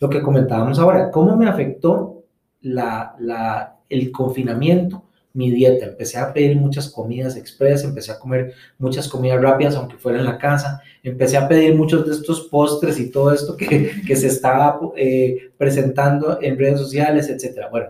Lo 0.00 0.08
que 0.08 0.22
comentábamos 0.22 0.78
ahora, 0.78 1.10
¿cómo 1.10 1.36
me 1.36 1.48
afectó 1.48 2.24
la, 2.60 3.16
la, 3.18 3.78
el 3.88 4.12
confinamiento? 4.12 5.02
Mi 5.34 5.50
dieta. 5.50 5.86
Empecé 5.86 6.18
a 6.18 6.32
pedir 6.32 6.56
muchas 6.56 6.88
comidas 6.90 7.36
express, 7.36 7.84
empecé 7.84 8.12
a 8.12 8.18
comer 8.18 8.54
muchas 8.78 9.08
comidas 9.08 9.40
rápidas, 9.40 9.76
aunque 9.76 9.96
fuera 9.96 10.18
en 10.18 10.24
la 10.24 10.38
casa. 10.38 10.80
Empecé 11.02 11.36
a 11.36 11.48
pedir 11.48 11.74
muchos 11.74 12.06
de 12.06 12.12
estos 12.12 12.48
postres 12.48 12.98
y 12.98 13.10
todo 13.10 13.32
esto 13.32 13.56
que, 13.56 14.02
que 14.06 14.16
se 14.16 14.28
estaba 14.28 14.80
eh, 14.96 15.50
presentando 15.56 16.38
en 16.40 16.58
redes 16.58 16.80
sociales, 16.80 17.28
etcétera. 17.28 17.68
Bueno, 17.70 17.88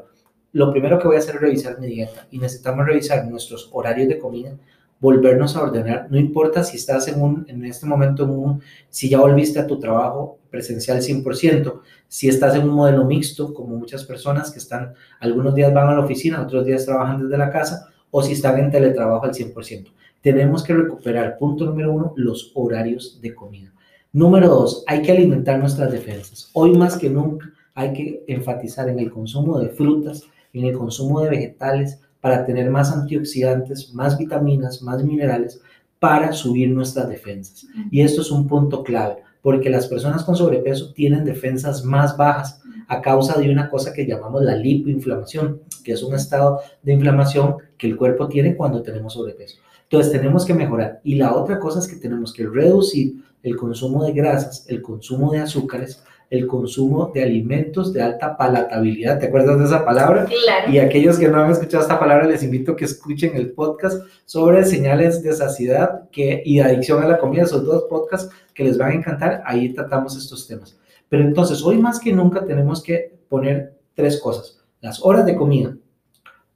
lo 0.52 0.72
primero 0.72 0.98
que 0.98 1.06
voy 1.06 1.16
a 1.16 1.20
hacer 1.20 1.36
es 1.36 1.40
revisar 1.40 1.78
mi 1.78 1.86
dieta 1.86 2.26
y 2.30 2.38
necesitamos 2.38 2.86
revisar 2.86 3.26
nuestros 3.26 3.68
horarios 3.72 4.08
de 4.08 4.18
comida 4.18 4.56
volvernos 5.00 5.56
a 5.56 5.62
ordenar. 5.62 6.08
No 6.10 6.18
importa 6.18 6.64
si 6.64 6.76
estás 6.76 7.08
en, 7.08 7.20
un, 7.20 7.46
en 7.48 7.64
este 7.64 7.86
momento, 7.86 8.24
en 8.24 8.30
un, 8.30 8.62
si 8.88 9.08
ya 9.08 9.20
volviste 9.20 9.58
a 9.58 9.66
tu 9.66 9.78
trabajo 9.78 10.38
presencial 10.50 10.98
100%, 10.98 11.80
si 12.08 12.28
estás 12.28 12.54
en 12.56 12.68
un 12.68 12.74
modelo 12.74 13.04
mixto, 13.04 13.52
como 13.54 13.76
muchas 13.76 14.04
personas 14.04 14.50
que 14.50 14.58
están, 14.58 14.94
algunos 15.20 15.54
días 15.54 15.72
van 15.72 15.88
a 15.88 15.94
la 15.94 16.04
oficina, 16.04 16.42
otros 16.42 16.64
días 16.64 16.84
trabajan 16.84 17.22
desde 17.22 17.38
la 17.38 17.50
casa, 17.50 17.88
o 18.10 18.22
si 18.22 18.32
están 18.32 18.58
en 18.58 18.70
teletrabajo 18.70 19.24
al 19.24 19.34
100%. 19.34 19.92
Tenemos 20.20 20.62
que 20.64 20.74
recuperar, 20.74 21.38
punto 21.38 21.66
número 21.66 21.92
uno, 21.92 22.12
los 22.16 22.50
horarios 22.54 23.20
de 23.20 23.34
comida. 23.34 23.72
Número 24.12 24.48
dos, 24.48 24.84
hay 24.86 25.02
que 25.02 25.12
alimentar 25.12 25.58
nuestras 25.58 25.92
defensas. 25.92 26.50
Hoy 26.54 26.76
más 26.76 26.96
que 26.96 27.10
nunca 27.10 27.52
hay 27.74 27.92
que 27.92 28.24
enfatizar 28.26 28.88
en 28.88 28.98
el 28.98 29.10
consumo 29.10 29.60
de 29.60 29.68
frutas, 29.68 30.24
en 30.52 30.64
el 30.64 30.76
consumo 30.76 31.20
de 31.20 31.30
vegetales, 31.30 32.00
para 32.20 32.44
tener 32.44 32.70
más 32.70 32.92
antioxidantes, 32.92 33.92
más 33.94 34.18
vitaminas, 34.18 34.82
más 34.82 35.02
minerales, 35.02 35.60
para 35.98 36.32
subir 36.32 36.70
nuestras 36.70 37.08
defensas. 37.08 37.66
Y 37.90 38.00
esto 38.00 38.22
es 38.22 38.30
un 38.30 38.46
punto 38.46 38.82
clave, 38.82 39.16
porque 39.42 39.70
las 39.70 39.86
personas 39.86 40.24
con 40.24 40.36
sobrepeso 40.36 40.92
tienen 40.92 41.24
defensas 41.24 41.84
más 41.84 42.16
bajas 42.16 42.60
a 42.88 43.02
causa 43.02 43.38
de 43.38 43.50
una 43.50 43.68
cosa 43.68 43.92
que 43.92 44.06
llamamos 44.06 44.42
la 44.42 44.56
lipoinflamación, 44.56 45.60
que 45.84 45.92
es 45.92 46.02
un 46.02 46.14
estado 46.14 46.60
de 46.82 46.94
inflamación 46.94 47.56
que 47.76 47.86
el 47.86 47.96
cuerpo 47.96 48.28
tiene 48.28 48.56
cuando 48.56 48.82
tenemos 48.82 49.14
sobrepeso. 49.14 49.58
Entonces 49.82 50.12
tenemos 50.12 50.44
que 50.44 50.54
mejorar. 50.54 51.00
Y 51.04 51.14
la 51.14 51.34
otra 51.34 51.58
cosa 51.58 51.78
es 51.78 51.88
que 51.88 51.96
tenemos 51.96 52.32
que 52.32 52.46
reducir 52.46 53.24
el 53.42 53.56
consumo 53.56 54.04
de 54.04 54.12
grasas, 54.12 54.66
el 54.68 54.82
consumo 54.82 55.32
de 55.32 55.40
azúcares, 55.40 56.02
el 56.30 56.46
consumo 56.46 57.10
de 57.14 57.22
alimentos 57.22 57.92
de 57.92 58.02
alta 58.02 58.36
palatabilidad. 58.36 59.18
¿Te 59.18 59.26
acuerdas 59.26 59.58
de 59.58 59.64
esa 59.64 59.84
palabra? 59.84 60.26
Claro. 60.26 60.72
Y 60.72 60.78
aquellos 60.78 61.18
que 61.18 61.28
no 61.28 61.42
han 61.42 61.50
escuchado 61.50 61.82
esta 61.82 61.98
palabra, 61.98 62.26
les 62.26 62.42
invito 62.42 62.72
a 62.72 62.76
que 62.76 62.84
escuchen 62.84 63.34
el 63.34 63.52
podcast 63.52 64.02
sobre 64.26 64.64
señales 64.64 65.22
de 65.22 65.32
saciedad 65.32 66.08
que, 66.10 66.42
y 66.44 66.60
adicción 66.60 67.02
a 67.02 67.08
la 67.08 67.18
comida, 67.18 67.44
esos 67.44 67.64
dos 67.64 67.84
podcasts 67.84 68.30
que 68.52 68.64
les 68.64 68.76
van 68.76 68.92
a 68.92 68.94
encantar. 68.94 69.42
Ahí 69.46 69.72
tratamos 69.72 70.16
estos 70.16 70.46
temas. 70.46 70.78
Pero 71.08 71.24
entonces, 71.24 71.62
hoy 71.62 71.78
más 71.78 71.98
que 71.98 72.12
nunca 72.12 72.44
tenemos 72.44 72.82
que 72.82 73.18
poner 73.28 73.78
tres 73.94 74.20
cosas. 74.20 74.60
Las 74.80 75.02
horas 75.04 75.24
de 75.24 75.34
comida, 75.34 75.76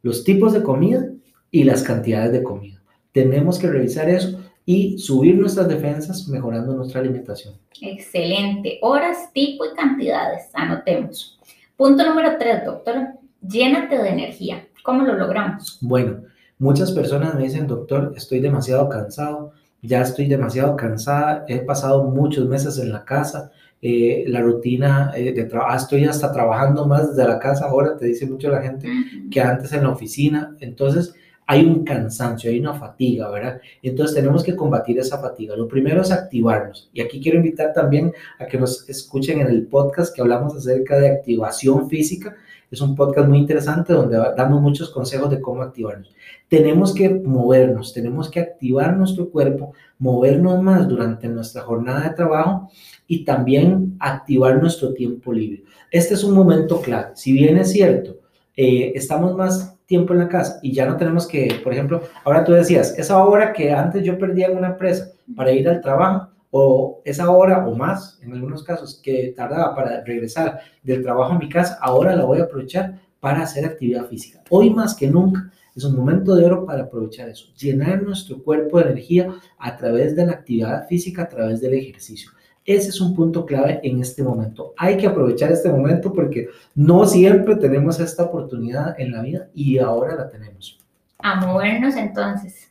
los 0.03 0.23
tipos 0.23 0.53
de 0.53 0.63
comida 0.63 1.09
y 1.51 1.65
las 1.65 1.83
cantidades 1.83 2.33
de 2.33 2.43
comida. 2.43 2.83
Tenemos 3.13 3.59
que 3.59 3.69
revisar 3.69 4.09
eso 4.09 4.39
y 4.65 4.99
subir 4.99 5.37
nuestras 5.37 5.69
defensas 5.69 6.29
mejorando 6.29 6.75
nuestra 6.75 7.01
alimentación. 7.01 7.55
Excelente. 7.81 8.79
Horas, 8.83 9.33
tipo 9.33 9.65
y 9.65 9.75
cantidades. 9.75 10.51
Anotemos. 10.55 11.39
Punto 11.77 12.07
número 12.07 12.37
tres, 12.39 12.65
doctor. 12.65 13.09
Llénate 13.41 13.99
de 13.99 14.09
energía. 14.09 14.67
¿Cómo 14.83 15.05
lo 15.05 15.15
logramos? 15.15 15.79
Bueno, 15.81 16.23
muchas 16.59 16.93
personas 16.93 17.35
me 17.35 17.43
dicen, 17.43 17.67
doctor, 17.67 18.13
estoy 18.17 18.41
demasiado 18.41 18.89
cansado, 18.89 19.53
ya 19.81 20.03
estoy 20.03 20.29
demasiado 20.29 20.77
cansada, 20.77 21.45
he 21.49 21.59
pasado 21.59 22.05
muchos 22.05 22.49
meses 22.49 22.79
en 22.79 22.93
la 22.93 23.05
casa, 23.05 23.51
eh, 23.81 24.25
la 24.29 24.41
rutina 24.41 25.13
eh, 25.17 25.33
de 25.33 25.45
trabajo, 25.45 25.77
estoy 25.77 26.05
hasta 26.05 26.33
trabajando 26.33 26.87
más 26.87 27.09
desde 27.17 27.29
la 27.29 27.41
casa 27.41 27.67
ahora, 27.67 27.97
te 27.97 28.07
dice 28.07 28.27
mucho 28.27 28.49
la 28.49 28.63
gente, 28.63 28.89
que 29.29 29.41
antes 29.41 29.73
en 29.73 29.83
la 29.83 29.91
oficina. 29.91 30.57
Entonces, 30.61 31.15
hay 31.53 31.67
un 31.67 31.85
cansancio, 31.85 32.51
hay 32.51 32.61
una 32.61 32.73
fatiga, 32.73 33.29
¿verdad? 33.29 33.61
Entonces 33.83 34.17
tenemos 34.17 34.43
que 34.43 34.57
combatir 34.57 34.99
esa 34.99 35.19
fatiga. 35.19 35.55
Lo 35.55 35.69
primero 35.69 36.01
es 36.01 36.11
activarnos. 36.11 36.89
Y 36.95 37.03
aquí 37.03 37.21
quiero 37.21 37.37
invitar 37.37 37.75
también 37.75 38.11
a 38.39 38.47
que 38.47 38.59
nos 38.59 38.89
escuchen 38.89 39.39
en 39.39 39.49
el 39.49 39.67
podcast 39.67 40.17
que 40.17 40.23
hablamos 40.23 40.57
acerca 40.57 40.99
de 40.99 41.11
activación 41.11 41.91
física. 41.91 42.35
Es 42.71 42.81
un 42.81 42.97
podcast 42.97 43.29
muy 43.29 43.37
interesante 43.37 43.93
donde 43.93 44.17
damos 44.35 44.63
muchos 44.63 44.89
consejos 44.89 45.29
de 45.29 45.43
cómo 45.43 45.61
activarnos. 45.61 46.15
Tenemos 46.49 46.95
que 46.95 47.11
movernos, 47.11 47.93
tenemos 47.93 48.31
que 48.31 48.41
activar 48.41 48.97
nuestro 48.97 49.29
cuerpo, 49.29 49.75
movernos 49.99 50.63
más 50.63 50.89
durante 50.89 51.29
nuestra 51.29 51.61
jornada 51.61 52.09
de 52.09 52.15
trabajo 52.15 52.71
y 53.07 53.27
también 53.27 53.95
activar 54.01 54.59
nuestro 54.59 54.95
tiempo 54.95 55.35
libre. 55.35 55.65
Este 55.91 56.15
es 56.15 56.25
un 56.25 56.35
momento 56.35 56.81
clave. 56.81 57.11
Si 57.15 57.31
bien 57.31 57.59
es 57.59 57.73
cierto, 57.73 58.17
eh, 58.57 58.93
estamos 58.95 59.37
más 59.37 59.72
tiempo 59.93 60.15
en 60.15 60.21
la 60.21 60.29
casa 60.29 60.59
y 60.63 60.73
ya 60.73 60.87
no 60.87 60.97
tenemos 60.97 61.27
que, 61.27 61.61
por 61.63 61.71
ejemplo, 61.75 62.01
ahora 62.25 62.45
tú 62.45 62.53
decías, 62.53 62.99
esa 62.99 63.23
hora 63.23 63.53
que 63.53 63.71
antes 63.75 64.03
yo 64.03 64.17
perdía 64.17 64.47
en 64.47 64.57
una 64.57 64.69
empresa 64.69 65.13
para 65.37 65.53
ir 65.53 65.69
al 65.69 65.83
trabajo, 65.83 66.31
o 66.51 67.03
esa 67.05 67.31
hora 67.31 67.67
o 67.67 67.75
más, 67.77 68.19
en 68.23 68.33
algunos 68.33 68.65
casos, 68.65 68.99
que 69.03 69.35
tardaba 69.37 69.75
para 69.75 70.03
regresar 70.03 70.61
del 70.83 71.03
trabajo 71.03 71.35
a 71.35 71.39
mi 71.39 71.51
casa, 71.51 71.77
ahora 71.83 72.17
la 72.17 72.25
voy 72.25 72.41
a 72.41 72.45
aprovechar 72.45 73.01
para 73.21 73.43
hacer 73.43 73.67
actividad 73.67 74.07
física. 74.07 74.43
Hoy 74.49 74.71
más 74.71 74.95
que 74.95 75.09
nunca 75.09 75.53
es 75.77 75.85
un 75.85 75.95
momento 75.95 76.35
de 76.35 76.47
oro 76.47 76.65
para 76.65 76.85
aprovechar 76.85 77.29
eso, 77.29 77.53
llenar 77.55 78.03
nuestro 78.03 78.43
cuerpo 78.43 78.79
de 78.79 78.85
energía 78.85 79.29
a 79.59 79.77
través 79.77 80.17
de 80.17 80.25
la 80.25 80.33
actividad 80.33 80.87
física, 80.89 81.25
a 81.25 81.29
través 81.29 81.61
del 81.61 81.75
ejercicio. 81.75 82.31
Ese 82.65 82.91
es 82.91 83.01
un 83.01 83.15
punto 83.15 83.45
clave 83.45 83.81
en 83.83 84.01
este 84.01 84.23
momento. 84.23 84.73
Hay 84.77 84.97
que 84.97 85.09
aprovechar 85.09 85.51
este 85.51 85.69
momento 85.69 86.13
porque 86.13 86.49
no 86.77 87.07
siempre 87.07 87.57
tenemos 87.57 87.99
esta 87.99 88.23
oportunidad 88.23 88.99
en 89.01 89.11
la 89.11 89.23
vida 89.23 89.49
y 89.53 89.79
ahora 89.79 90.15
la 90.15 90.29
tenemos. 90.29 90.79
A 91.19 91.45
movernos 91.45 91.97
entonces. 91.97 92.71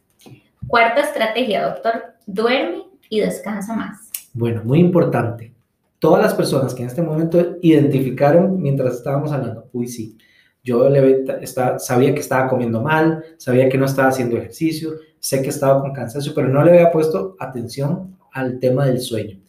Cuarta 0.67 1.01
estrategia, 1.01 1.67
doctor. 1.67 2.13
Duerme 2.25 2.84
y 3.10 3.19
descansa 3.19 3.75
más. 3.75 4.10
Bueno, 4.34 4.62
muy 4.63 4.80
importante. 4.80 5.54
Todas 5.99 6.23
las 6.23 6.34
personas 6.34 6.73
que 6.73 6.84
en 6.84 6.88
este 6.88 7.01
momento 7.01 7.58
identificaron 7.62 8.62
mientras 8.62 8.95
estábamos 8.95 9.32
hablando, 9.32 9.67
uy, 9.73 9.88
sí, 9.88 10.17
yo 10.63 10.89
le, 10.89 11.25
está, 11.41 11.80
sabía 11.80 12.13
que 12.13 12.21
estaba 12.21 12.47
comiendo 12.47 12.82
mal, 12.82 13.23
sabía 13.38 13.67
que 13.67 13.77
no 13.77 13.86
estaba 13.86 14.08
haciendo 14.08 14.38
ejercicio, 14.38 14.91
sé 15.19 15.41
que 15.41 15.49
estaba 15.49 15.82
con 15.82 15.93
cansancio, 15.93 16.34
pero 16.34 16.47
no 16.47 16.63
le 16.63 16.71
había 16.71 16.91
puesto 16.91 17.36
atención 17.39 18.17
al 18.32 18.60
tema 18.60 18.86
del 18.86 18.99
sueño 18.99 19.41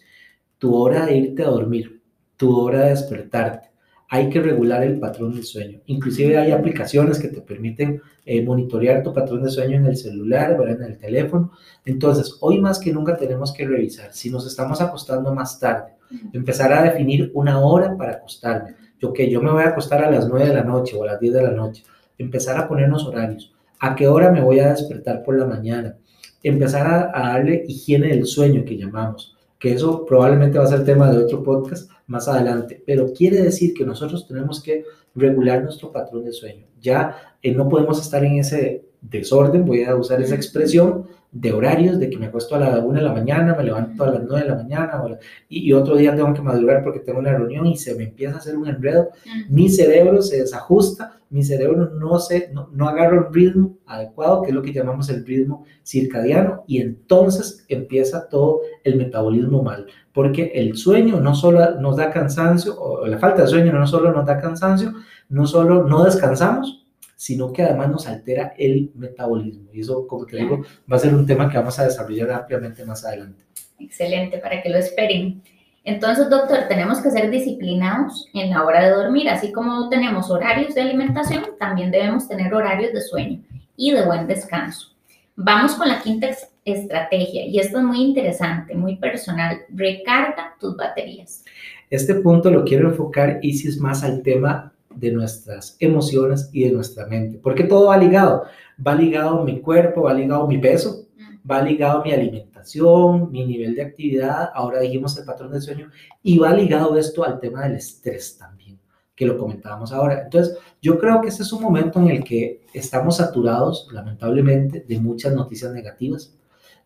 tu 0.62 0.76
hora 0.76 1.06
de 1.06 1.16
irte 1.16 1.42
a 1.42 1.48
dormir, 1.48 2.00
tu 2.36 2.56
hora 2.56 2.82
de 2.82 2.90
despertarte. 2.90 3.72
Hay 4.08 4.28
que 4.28 4.40
regular 4.40 4.84
el 4.84 5.00
patrón 5.00 5.34
del 5.34 5.42
sueño. 5.42 5.80
Inclusive 5.86 6.38
hay 6.38 6.52
aplicaciones 6.52 7.18
que 7.18 7.26
te 7.26 7.40
permiten 7.40 8.00
eh, 8.24 8.44
monitorear 8.44 9.02
tu 9.02 9.12
patrón 9.12 9.42
de 9.42 9.50
sueño 9.50 9.78
en 9.78 9.86
el 9.86 9.96
celular, 9.96 10.56
o 10.60 10.64
en 10.68 10.80
el 10.80 10.98
teléfono. 10.98 11.50
Entonces, 11.84 12.36
hoy 12.40 12.60
más 12.60 12.78
que 12.78 12.92
nunca 12.92 13.16
tenemos 13.16 13.52
que 13.52 13.66
revisar 13.66 14.12
si 14.12 14.30
nos 14.30 14.46
estamos 14.46 14.80
acostando 14.80 15.34
más 15.34 15.58
tarde. 15.58 15.94
Empezar 16.32 16.72
a 16.72 16.84
definir 16.84 17.32
una 17.34 17.58
hora 17.58 17.96
para 17.96 18.12
acostarme. 18.12 18.76
Yo 19.00 19.12
que 19.12 19.28
yo 19.28 19.42
me 19.42 19.50
voy 19.50 19.64
a 19.64 19.70
acostar 19.70 20.04
a 20.04 20.10
las 20.12 20.28
9 20.28 20.46
de 20.46 20.54
la 20.54 20.62
noche 20.62 20.96
o 20.96 21.02
a 21.02 21.06
las 21.06 21.18
10 21.18 21.34
de 21.34 21.42
la 21.42 21.50
noche. 21.50 21.82
Empezar 22.18 22.56
a 22.56 22.68
ponernos 22.68 23.04
horarios. 23.04 23.52
¿A 23.80 23.96
qué 23.96 24.06
hora 24.06 24.30
me 24.30 24.42
voy 24.42 24.60
a 24.60 24.68
despertar 24.70 25.24
por 25.24 25.36
la 25.36 25.44
mañana? 25.44 25.96
Empezar 26.40 26.86
a, 26.86 27.10
a 27.12 27.32
darle 27.32 27.64
higiene 27.66 28.10
del 28.10 28.26
sueño 28.26 28.64
que 28.64 28.76
llamamos 28.76 29.36
que 29.62 29.72
eso 29.72 30.04
probablemente 30.04 30.58
va 30.58 30.64
a 30.64 30.66
ser 30.66 30.84
tema 30.84 31.08
de 31.12 31.18
otro 31.18 31.40
podcast 31.44 31.88
más 32.08 32.26
adelante, 32.26 32.82
pero 32.84 33.12
quiere 33.12 33.40
decir 33.40 33.72
que 33.74 33.84
nosotros 33.84 34.26
tenemos 34.26 34.60
que 34.60 34.84
regular 35.14 35.62
nuestro 35.62 35.92
patrón 35.92 36.24
de 36.24 36.32
sueño. 36.32 36.66
Ya 36.80 37.36
eh, 37.40 37.52
no 37.54 37.68
podemos 37.68 38.00
estar 38.00 38.24
en 38.24 38.40
ese 38.40 38.84
desorden, 39.00 39.64
voy 39.64 39.84
a 39.84 39.94
usar 39.94 40.20
esa 40.20 40.34
expresión, 40.34 41.06
de 41.32 41.50
horarios, 41.50 41.98
de 41.98 42.10
que 42.10 42.18
me 42.18 42.26
acuesto 42.26 42.54
a 42.54 42.58
la 42.58 42.78
1 42.78 42.98
de 42.98 43.04
la 43.04 43.12
mañana, 43.12 43.54
me 43.56 43.64
levanto 43.64 44.04
a 44.04 44.10
las 44.10 44.22
9 44.22 44.42
de 44.42 44.50
la 44.50 44.54
mañana, 44.54 45.02
y, 45.48 45.72
otro 45.72 45.96
día 45.96 46.14
tengo 46.14 46.34
que 46.34 46.42
madrugar 46.42 46.84
porque 46.84 47.00
tengo 47.00 47.20
una 47.20 47.32
reunión 47.32 47.66
y 47.66 47.76
se 47.76 47.94
me 47.94 48.04
empieza 48.04 48.34
a 48.34 48.38
hacer 48.38 48.54
un 48.54 48.68
enredo, 48.68 49.08
mi 49.48 49.70
cerebro 49.70 50.20
se 50.20 50.40
desajusta, 50.40 51.18
mi 51.30 51.42
cerebro 51.42 51.88
no, 51.98 52.18
se, 52.18 52.50
no, 52.52 52.68
no 52.74 52.86
agarra 52.86 53.26
un 53.26 53.32
ritmo 53.32 53.78
adecuado, 53.86 54.42
que 54.42 54.50
es 54.50 54.54
lo 54.54 54.60
que 54.60 54.74
llamamos 54.74 55.08
el 55.08 55.24
ritmo 55.24 55.64
circadiano, 55.82 56.64
y 56.66 56.82
entonces 56.82 57.64
empieza 57.68 58.28
todo 58.28 58.60
el 58.84 58.96
metabolismo 58.96 59.62
mal, 59.62 59.86
porque 60.12 60.52
el 60.54 60.76
sueño 60.76 61.18
no 61.18 61.34
solo 61.34 61.80
nos 61.80 61.96
da 61.96 62.10
cansancio, 62.10 62.78
o 62.78 63.06
la 63.06 63.18
falta 63.18 63.42
de 63.42 63.48
sueño 63.48 63.72
no 63.72 63.86
solo 63.86 64.12
nos 64.12 64.26
da 64.26 64.38
cansancio, 64.38 64.92
no 65.30 65.46
solo 65.46 65.84
no 65.84 66.04
descansamos, 66.04 66.81
sino 67.22 67.52
que 67.52 67.62
además 67.62 67.88
nos 67.88 68.08
altera 68.08 68.52
el 68.58 68.90
metabolismo. 68.96 69.68
Y 69.72 69.82
eso, 69.82 70.08
como 70.08 70.26
te 70.26 70.38
digo, 70.38 70.64
va 70.90 70.96
a 70.96 70.98
ser 70.98 71.14
un 71.14 71.24
tema 71.24 71.48
que 71.48 71.56
vamos 71.56 71.78
a 71.78 71.84
desarrollar 71.84 72.32
ampliamente 72.32 72.84
más 72.84 73.04
adelante. 73.04 73.44
Excelente, 73.78 74.38
para 74.38 74.60
que 74.60 74.68
lo 74.68 74.76
esperen. 74.76 75.40
Entonces, 75.84 76.28
doctor, 76.28 76.66
tenemos 76.68 77.00
que 77.00 77.12
ser 77.12 77.30
disciplinados 77.30 78.28
en 78.34 78.50
la 78.50 78.64
hora 78.64 78.82
de 78.82 78.90
dormir, 78.90 79.28
así 79.28 79.52
como 79.52 79.88
tenemos 79.88 80.32
horarios 80.32 80.74
de 80.74 80.80
alimentación, 80.80 81.44
también 81.60 81.92
debemos 81.92 82.26
tener 82.26 82.52
horarios 82.52 82.92
de 82.92 83.00
sueño 83.00 83.40
y 83.76 83.92
de 83.92 84.04
buen 84.04 84.26
descanso. 84.26 84.88
Vamos 85.36 85.76
con 85.76 85.86
la 85.86 86.02
quinta 86.02 86.28
estrategia, 86.64 87.46
y 87.46 87.60
esto 87.60 87.78
es 87.78 87.84
muy 87.84 88.00
interesante, 88.02 88.74
muy 88.74 88.96
personal. 88.96 89.60
Recarga 89.68 90.56
tus 90.58 90.76
baterías. 90.76 91.44
Este 91.88 92.16
punto 92.16 92.50
lo 92.50 92.64
quiero 92.64 92.88
enfocar, 92.88 93.38
Isis, 93.42 93.78
más 93.78 94.02
al 94.02 94.22
tema 94.22 94.71
de 94.94 95.12
nuestras 95.12 95.76
emociones 95.80 96.50
y 96.52 96.64
de 96.64 96.72
nuestra 96.72 97.06
mente. 97.06 97.38
Porque 97.42 97.64
todo 97.64 97.88
va 97.88 97.96
ligado. 97.96 98.44
Va 98.84 98.94
ligado 98.94 99.44
mi 99.44 99.60
cuerpo, 99.60 100.02
va 100.02 100.14
ligado 100.14 100.46
mi 100.46 100.58
peso, 100.58 101.06
mm. 101.16 101.50
va 101.50 101.62
ligado 101.62 102.02
mi 102.02 102.12
alimentación, 102.12 103.30
mi 103.30 103.44
nivel 103.44 103.74
de 103.74 103.82
actividad, 103.82 104.50
ahora 104.54 104.80
dijimos 104.80 105.16
el 105.18 105.24
patrón 105.24 105.52
de 105.52 105.60
sueño, 105.60 105.90
y 106.22 106.38
va 106.38 106.52
ligado 106.52 106.96
esto 106.96 107.24
al 107.24 107.40
tema 107.40 107.64
del 107.64 107.76
estrés 107.76 108.36
también, 108.38 108.78
que 109.14 109.26
lo 109.26 109.36
comentábamos 109.36 109.92
ahora. 109.92 110.22
Entonces, 110.22 110.56
yo 110.80 110.98
creo 110.98 111.20
que 111.20 111.28
este 111.28 111.42
es 111.42 111.52
un 111.52 111.62
momento 111.62 112.00
en 112.00 112.08
el 112.08 112.24
que 112.24 112.62
estamos 112.72 113.16
saturados, 113.16 113.88
lamentablemente, 113.92 114.84
de 114.86 114.98
muchas 114.98 115.34
noticias 115.34 115.72
negativas. 115.72 116.34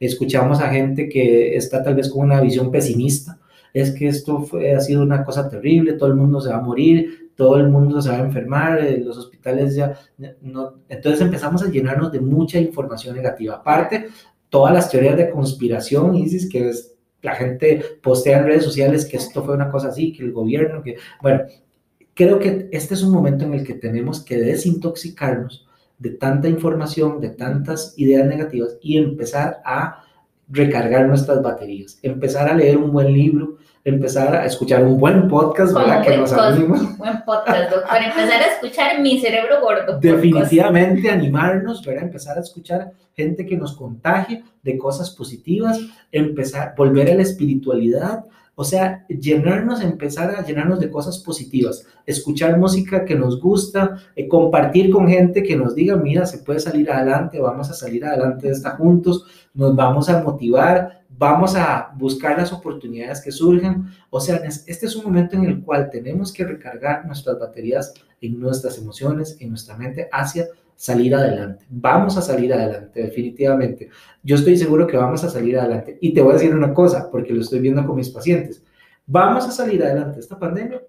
Escuchamos 0.00 0.60
a 0.60 0.68
gente 0.68 1.08
que 1.08 1.56
está 1.56 1.82
tal 1.82 1.94
vez 1.94 2.10
con 2.10 2.26
una 2.26 2.40
visión 2.40 2.70
pesimista, 2.70 3.38
es 3.72 3.92
que 3.92 4.08
esto 4.08 4.40
fue, 4.40 4.74
ha 4.74 4.80
sido 4.80 5.02
una 5.02 5.22
cosa 5.24 5.48
terrible, 5.48 5.94
todo 5.94 6.08
el 6.08 6.14
mundo 6.14 6.40
se 6.40 6.48
va 6.48 6.56
a 6.56 6.62
morir, 6.62 7.25
todo 7.36 7.56
el 7.58 7.68
mundo 7.68 8.00
se 8.00 8.08
va 8.08 8.16
a 8.16 8.20
enfermar, 8.20 8.82
eh, 8.82 8.98
los 8.98 9.16
hospitales 9.18 9.76
ya 9.76 9.98
no. 10.40 10.80
Entonces 10.88 11.20
empezamos 11.20 11.62
a 11.62 11.68
llenarnos 11.68 12.10
de 12.10 12.20
mucha 12.20 12.58
información 12.58 13.14
negativa. 13.14 13.56
Aparte, 13.56 14.08
todas 14.48 14.74
las 14.74 14.90
teorías 14.90 15.16
de 15.16 15.30
conspiración, 15.30 16.16
Isis, 16.16 16.48
que 16.48 16.70
es, 16.70 16.96
la 17.22 17.34
gente 17.34 17.82
postea 18.02 18.38
en 18.38 18.46
redes 18.46 18.64
sociales 18.64 19.04
que 19.04 19.18
esto 19.18 19.44
fue 19.44 19.54
una 19.54 19.70
cosa 19.70 19.88
así, 19.88 20.12
que 20.12 20.24
el 20.24 20.32
gobierno, 20.32 20.82
que. 20.82 20.96
Bueno, 21.22 21.42
creo 22.14 22.38
que 22.38 22.68
este 22.72 22.94
es 22.94 23.02
un 23.02 23.12
momento 23.12 23.44
en 23.44 23.54
el 23.54 23.64
que 23.64 23.74
tenemos 23.74 24.24
que 24.24 24.38
desintoxicarnos 24.38 25.66
de 25.98 26.10
tanta 26.10 26.48
información, 26.48 27.20
de 27.20 27.30
tantas 27.30 27.94
ideas 27.96 28.26
negativas 28.26 28.78
y 28.80 28.96
empezar 28.96 29.60
a 29.64 30.02
recargar 30.48 31.06
nuestras 31.06 31.42
baterías, 31.42 31.98
empezar 32.02 32.48
a 32.48 32.54
leer 32.54 32.76
un 32.76 32.92
buen 32.92 33.12
libro, 33.12 33.56
empezar 33.86 34.34
a 34.34 34.44
escuchar 34.44 34.82
un 34.82 34.98
buen 34.98 35.28
podcast, 35.28 35.72
¿verdad? 35.72 36.02
Que 36.04 36.16
nos 36.16 36.32
anima. 36.32 36.76
Buen 36.98 37.22
podcast, 37.24 37.70
doctor. 37.70 38.02
Empezar 38.02 38.42
a 38.42 38.46
escuchar 38.46 39.00
mi 39.00 39.20
cerebro 39.20 39.60
gordo. 39.60 40.00
Definitivamente 40.00 41.08
animarnos, 41.08 41.84
¿verdad? 41.86 42.02
Empezar 42.02 42.36
a 42.36 42.40
escuchar 42.40 42.90
gente 43.14 43.46
que 43.46 43.56
nos 43.56 43.76
contagie 43.76 44.42
de 44.64 44.76
cosas 44.76 45.10
positivas, 45.10 45.78
empezar, 46.10 46.74
volver 46.76 47.12
a 47.12 47.14
la 47.14 47.22
espiritualidad, 47.22 48.24
o 48.58 48.64
sea, 48.64 49.06
llenarnos, 49.08 49.82
empezar 49.82 50.34
a 50.34 50.42
llenarnos 50.42 50.80
de 50.80 50.90
cosas 50.90 51.18
positivas, 51.18 51.86
escuchar 52.06 52.58
música 52.58 53.04
que 53.04 53.14
nos 53.14 53.38
gusta, 53.38 53.98
eh, 54.16 54.26
compartir 54.26 54.90
con 54.90 55.06
gente 55.08 55.42
que 55.42 55.56
nos 55.56 55.74
diga, 55.74 55.94
mira, 55.96 56.24
se 56.24 56.38
puede 56.38 56.58
salir 56.58 56.90
adelante, 56.90 57.38
vamos 57.38 57.68
a 57.68 57.74
salir 57.74 58.06
adelante 58.06 58.46
de 58.46 58.54
esta 58.54 58.70
juntos, 58.70 59.26
nos 59.52 59.76
vamos 59.76 60.08
a 60.08 60.22
motivar, 60.22 61.04
vamos 61.18 61.54
a 61.54 61.92
buscar 61.98 62.38
las 62.38 62.50
oportunidades 62.50 63.20
que 63.20 63.30
surgen. 63.30 63.88
O 64.08 64.20
sea, 64.20 64.36
este 64.36 64.86
es 64.86 64.96
un 64.96 65.04
momento 65.04 65.36
en 65.36 65.44
el 65.44 65.62
cual 65.62 65.90
tenemos 65.90 66.32
que 66.32 66.44
recargar 66.44 67.04
nuestras 67.04 67.38
baterías 67.38 67.92
en 68.22 68.40
nuestras 68.40 68.78
emociones, 68.78 69.36
en 69.38 69.50
nuestra 69.50 69.76
mente, 69.76 70.08
hacia 70.10 70.46
salir 70.76 71.14
adelante. 71.14 71.64
Vamos 71.68 72.16
a 72.16 72.22
salir 72.22 72.52
adelante, 72.52 73.02
definitivamente. 73.02 73.88
Yo 74.22 74.36
estoy 74.36 74.56
seguro 74.56 74.86
que 74.86 74.96
vamos 74.96 75.24
a 75.24 75.30
salir 75.30 75.58
adelante. 75.58 75.98
Y 76.00 76.12
te 76.14 76.20
voy 76.20 76.32
a 76.32 76.34
decir 76.34 76.54
una 76.54 76.72
cosa, 76.72 77.10
porque 77.10 77.32
lo 77.32 77.40
estoy 77.40 77.60
viendo 77.60 77.84
con 77.86 77.96
mis 77.96 78.10
pacientes. 78.10 78.62
Vamos 79.06 79.46
a 79.46 79.50
salir 79.50 79.82
adelante 79.82 80.20
esta 80.20 80.38
pandemia 80.38 80.82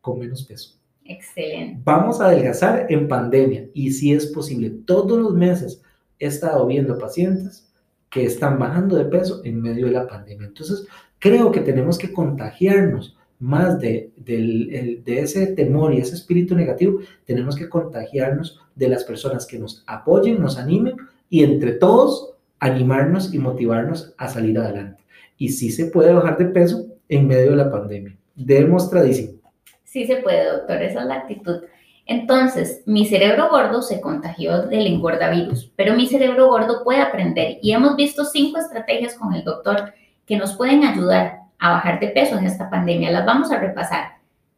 con 0.00 0.18
menos 0.18 0.44
peso. 0.44 0.78
Excelente. 1.04 1.80
Vamos 1.84 2.20
a 2.20 2.26
adelgazar 2.26 2.86
en 2.88 3.08
pandemia. 3.08 3.68
Y 3.74 3.92
si 3.92 4.12
es 4.12 4.26
posible, 4.26 4.70
todos 4.84 5.18
los 5.18 5.34
meses 5.34 5.82
he 6.18 6.26
estado 6.26 6.66
viendo 6.66 6.98
pacientes 6.98 7.72
que 8.10 8.24
están 8.24 8.58
bajando 8.58 8.96
de 8.96 9.04
peso 9.04 9.40
en 9.44 9.62
medio 9.62 9.86
de 9.86 9.92
la 9.92 10.06
pandemia. 10.06 10.48
Entonces, 10.48 10.86
creo 11.18 11.52
que 11.52 11.60
tenemos 11.60 11.96
que 11.98 12.12
contagiarnos 12.12 13.16
más 13.40 13.80
de, 13.80 14.12
de, 14.16 15.02
ese 15.06 15.46
temor 15.48 15.92
y 15.92 15.98
ese 15.98 16.14
espíritu 16.14 16.54
negativo, 16.54 17.00
tenemos 17.24 17.56
que 17.56 17.68
contagiarnos 17.68 18.60
de 18.74 18.88
las 18.88 19.02
personas 19.02 19.46
que 19.46 19.58
nos 19.58 19.82
apoyen, 19.86 20.40
nos 20.40 20.58
animen 20.58 20.94
y 21.30 21.42
entre 21.42 21.72
todos 21.72 22.34
animarnos 22.60 23.32
y 23.32 23.38
motivarnos 23.38 24.14
a 24.18 24.28
salir 24.28 24.58
adelante. 24.58 25.02
Y 25.38 25.48
sí 25.48 25.70
se 25.70 25.86
puede 25.86 26.12
bajar 26.12 26.36
de 26.36 26.46
peso 26.46 26.86
en 27.08 27.26
medio 27.26 27.52
de 27.52 27.56
la 27.56 27.70
pandemia. 27.70 28.16
Demostradísimo. 28.36 29.40
Sí 29.84 30.06
se 30.06 30.16
puede, 30.16 30.44
doctor, 30.44 30.82
esa 30.82 31.00
es 31.00 31.06
la 31.06 31.14
actitud. 31.14 31.62
Entonces, 32.04 32.82
mi 32.86 33.06
cerebro 33.06 33.48
gordo 33.48 33.80
se 33.80 34.00
contagió 34.00 34.66
del 34.66 34.86
engordavirus, 34.86 35.72
pero 35.76 35.94
mi 35.94 36.06
cerebro 36.06 36.48
gordo 36.48 36.84
puede 36.84 37.00
aprender 37.00 37.58
y 37.62 37.72
hemos 37.72 37.96
visto 37.96 38.24
cinco 38.24 38.58
estrategias 38.58 39.14
con 39.14 39.32
el 39.32 39.44
doctor 39.44 39.94
que 40.26 40.36
nos 40.36 40.56
pueden 40.56 40.84
ayudar 40.84 41.39
a 41.60 41.70
bajar 41.70 42.00
de 42.00 42.08
peso 42.08 42.38
en 42.38 42.46
esta 42.46 42.68
pandemia. 42.68 43.10
Las 43.10 43.26
vamos 43.26 43.52
a 43.52 43.58
repasar. 43.58 44.16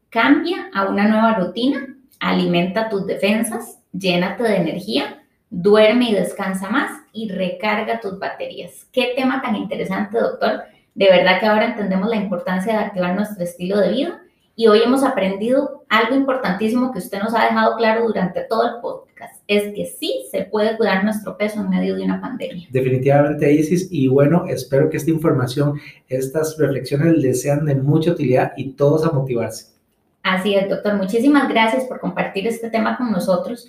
Cambia 0.09 0.71
a 0.73 0.85
una 0.85 1.07
nueva 1.07 1.35
rutina, 1.35 1.87
alimenta 2.21 2.89
tus 2.89 3.07
defensas, 3.07 3.81
llénate 3.93 4.45
de 4.45 4.57
energía, 4.57 5.23
duerme 5.51 6.11
y 6.11 6.15
descansa 6.15 6.71
más 6.71 6.91
y 7.13 7.29
recarga 7.29 8.01
tus 8.01 8.19
baterías. 8.19 8.87
Qué 8.93 9.13
tema 9.17 9.43
tan 9.43 9.57
interesante, 9.57 10.19
doctor. 10.19 10.63
De 10.95 11.09
verdad 11.11 11.41
que 11.41 11.47
ahora 11.47 11.67
entendemos 11.67 12.09
la 12.09 12.17
importancia 12.17 12.73
de 12.73 12.85
activar 12.85 13.15
nuestro 13.15 13.43
estilo 13.43 13.79
de 13.79 13.91
vida 13.91 14.23
y 14.55 14.67
hoy 14.67 14.83
hemos 14.85 15.03
aprendido 15.03 15.85
algo 15.89 16.15
importantísimo 16.15 16.93
que 16.93 16.99
usted 16.99 17.21
nos 17.21 17.35
ha 17.35 17.45
dejado 17.45 17.77
claro 17.77 18.07
durante 18.07 18.45
todo 18.45 18.67
el 18.67 18.81
podcast, 18.81 19.12
es 19.47 19.75
que 19.75 19.87
sí 19.87 20.25
se 20.31 20.43
puede 20.43 20.77
cuidar 20.77 21.05
nuestro 21.05 21.37
peso 21.37 21.61
en 21.61 21.71
medio 21.71 21.97
de 21.97 22.05
una 22.05 22.21
pandemia. 22.21 22.67
Definitivamente, 22.71 23.53
Isis, 23.53 23.89
y 23.91 24.09
bueno, 24.09 24.47
espero 24.47 24.91
que 24.91 24.97
esta 24.97 25.11
información, 25.11 25.81
estas 26.09 26.57
reflexiones 26.59 27.17
les 27.19 27.43
sean 27.43 27.65
de 27.65 27.75
mucha 27.75 28.13
utilidad 28.13 28.53
y 28.57 28.73
todos 28.73 29.05
a 29.05 29.11
motivarse. 29.11 29.73
Así 30.23 30.55
es, 30.55 30.69
doctor. 30.69 30.97
Muchísimas 30.97 31.49
gracias 31.49 31.85
por 31.85 32.01
compartir 32.01 32.47
este 32.47 32.71
tema 32.71 32.97
con 32.97 33.11
nosotros. 33.11 33.69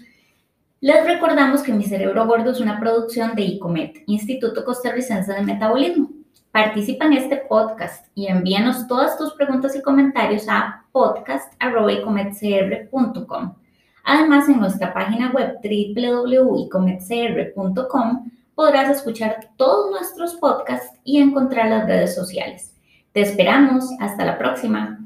Les 0.82 1.04
recordamos 1.06 1.63
que 1.63 1.74
Mi 1.74 1.86
Cerebro 1.86 2.28
Gordo 2.28 2.52
es 2.52 2.60
una 2.60 2.80
producción 2.80 3.34
de 3.36 3.42
ICOMET, 3.44 4.04
Instituto 4.06 4.63
Costarricense 4.66 5.34
de 5.34 5.42
Metabolismo. 5.42 6.12
Participa 6.52 7.06
en 7.06 7.13
este 7.13 7.38
podcast 7.38 8.06
y 8.13 8.28
envíanos 8.28 8.88
todas 8.88 9.18
tus 9.18 9.34
preguntas 9.34 9.76
y 9.76 9.82
comentarios 9.82 10.46
a 10.48 10.86
podcast.icomedcr.com. 10.92 13.62
Además, 14.04 14.48
en 14.50 14.60
nuestra 14.60 14.94
página 14.94 15.32
web 15.32 15.58
www.icomedcr.com 15.63 18.32
podrás 18.56 18.98
escuchar 18.98 19.50
todos 19.58 19.89
nuestros 19.92 20.36
podcasts 20.36 21.00
y 21.04 21.18
encontrar 21.20 21.70
las 21.70 21.88
redes 21.88 22.13
sociales. 22.13 22.76
Te 23.13 23.22
esperamos. 23.22 23.89
Hasta 24.00 24.26
la 24.26 24.38
próxima. 24.38 25.00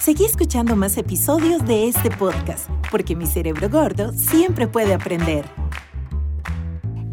Seguí 0.00 0.24
escuchando 0.24 0.76
más 0.76 0.96
episodios 0.96 1.66
de 1.66 1.88
este 1.88 2.10
podcast, 2.10 2.70
porque 2.90 3.14
mi 3.14 3.26
cerebro 3.26 3.68
gordo 3.68 4.12
siempre 4.12 4.66
puede 4.66 4.94
aprender. 4.94 5.44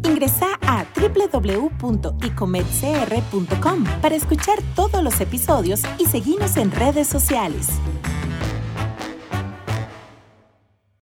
Ingresa 0.04 0.58
a 0.62 0.86
www.icomedcr.com 0.96 3.84
para 4.00 4.14
escuchar 4.14 4.58
todos 4.74 5.02
los 5.02 5.20
episodios 5.20 5.82
y 5.98 6.06
seguirnos 6.06 6.56
en 6.56 6.70
redes 6.70 7.08
sociales. 7.08 7.68